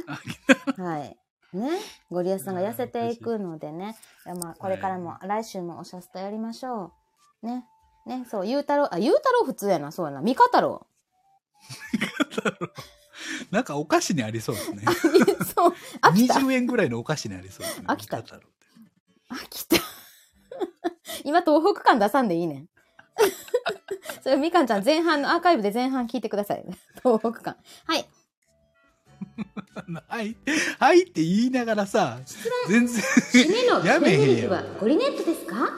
[0.76, 1.16] はい。
[1.52, 1.78] ね。
[2.10, 3.96] ゴリアスさんが痩せていくのでね。
[4.26, 6.92] いやまあ、これからも、来週もおしゃスタやりましょ
[7.42, 7.46] う。
[7.46, 7.66] ね。
[8.06, 10.20] ね、そう、ゆうたろう、あ、ゆうたろう普通やな、そうやな。
[10.20, 10.86] ミカ太郎。
[13.50, 14.82] なんかお菓子にありそうですね。
[15.54, 16.34] そう、秋田。
[16.34, 17.84] 20円ぐらいのお菓子にありそうですね。
[17.86, 18.30] 秋田秋
[19.68, 19.76] 田。
[21.24, 22.68] 今、東北感出さんでいいねん。
[24.22, 26.64] それ、みかんちゃん、前半のアーカイブで前半聞いてください。
[27.02, 27.56] 東北感。
[27.86, 28.06] はい。
[30.08, 30.36] はい。
[30.78, 32.20] はいって言いながらさ、
[32.68, 34.48] 全然、締めのやめへん
[34.78, 35.70] ゴリネットですか？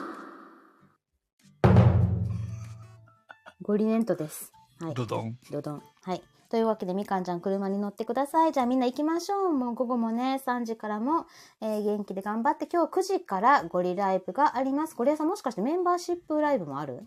[3.61, 4.51] ゴリネットです。
[4.79, 4.93] はい。
[4.93, 5.37] ドドン。
[5.51, 5.83] どどん。
[6.03, 6.21] はい。
[6.49, 8.51] というわけで、みかんちゃん車に乗ってください。
[8.51, 9.49] じゃあみんな行きましょう。
[9.51, 11.25] もう午後もね、3時からも、
[11.61, 14.95] えー元気で頑張って、今日9時からゴリライブがあります。
[14.95, 17.03] ゴリラさんもしかしてメンバーシップライブもある？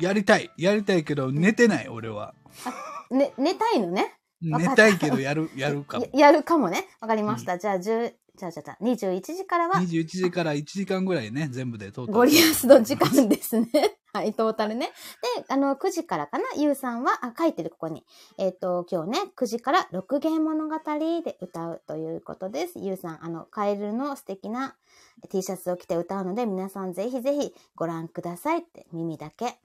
[0.00, 0.50] やりたい。
[0.56, 2.34] やりたいけど、寝てない、俺は。
[3.10, 4.14] ね、寝たいのね？
[4.40, 6.26] 寝ったたいけど、やる、やるかも や。
[6.26, 6.86] やるかもね。
[7.00, 7.58] わかりました。
[7.58, 12.12] じゃあ、10、じゃあ、じゃあじゃあ、21時からは、21時から1時間ぐらいね、全部で通って。
[12.12, 13.68] ゴリアスの時間ですね。
[14.14, 14.86] はい、トータルね。
[15.36, 18.06] で、あの、9時からかな、ゆうさんは、あ、書いてる、ここに。
[18.38, 22.78] えっ、と、今日ね、9時から六弦物語で歌うということです。
[22.78, 24.76] ゆうさん、あの、カエルの素敵な
[25.28, 29.44] T シャツを着て歌うので、皆さんぜひぜひご覧くださいって、耳だけ。
[29.44, 29.58] はい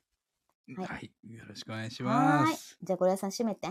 [0.75, 1.11] はい。
[1.29, 2.77] よろしくお願いしはーいます。。
[2.83, 3.69] じゃあ、ゴリアスさん締めて。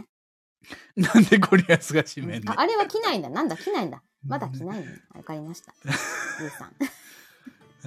[0.96, 3.28] なんでゴリアスが締めんねあ、あれは着ないんだ。
[3.28, 4.02] なんだ、着ないんだ。
[4.26, 4.92] まだ着ないの？
[5.14, 5.72] わかりました。
[6.40, 6.72] ゆうさん。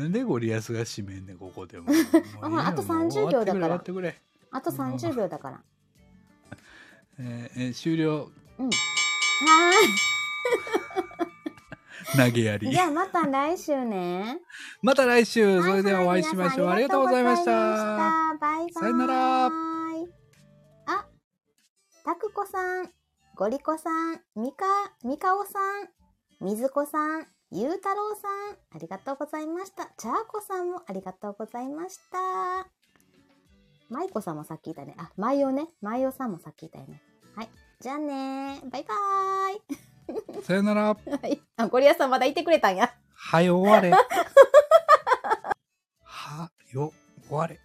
[0.01, 1.87] なんでゴリアスが締めんねん、ここでも。
[1.87, 3.79] もういいよ30秒だからあ
[4.61, 5.61] と30秒だから。
[7.19, 8.31] えーえー終了。
[8.59, 8.69] うん。
[8.69, 8.71] は
[12.17, 12.71] 投げやり。
[12.71, 12.79] じ。
[12.79, 14.39] ゃあ、また来週ね。
[14.81, 16.69] また来週、それではおはい会いしましょう。
[16.69, 17.51] ありがとうございました。
[17.51, 18.73] バイバイ。
[18.73, 19.51] さよならあ、
[22.03, 22.89] たくこさん、
[23.35, 24.65] ゴリコさん、みか、
[25.03, 25.89] みかおさん、
[26.41, 28.31] みずこさん、ゆうたろうさん、
[28.73, 29.89] ありがとうございました。
[29.97, 32.65] ちゃーこさんもありがとうございました。
[33.89, 34.95] まいこさんもさっきいたね。
[34.97, 35.67] あ、まいおね。
[35.81, 37.01] まいおさんもさっきいたよね。
[37.35, 37.49] はい。
[37.81, 38.93] じゃあねバイバ
[40.43, 40.95] さよなら。
[40.95, 41.11] ーイ。
[41.11, 41.41] はい。
[41.57, 42.93] あ、ゴリアスさんまだいてくれたんや。
[43.13, 43.91] はよ終われ。
[46.03, 46.93] はよ
[47.27, 47.59] 終われ。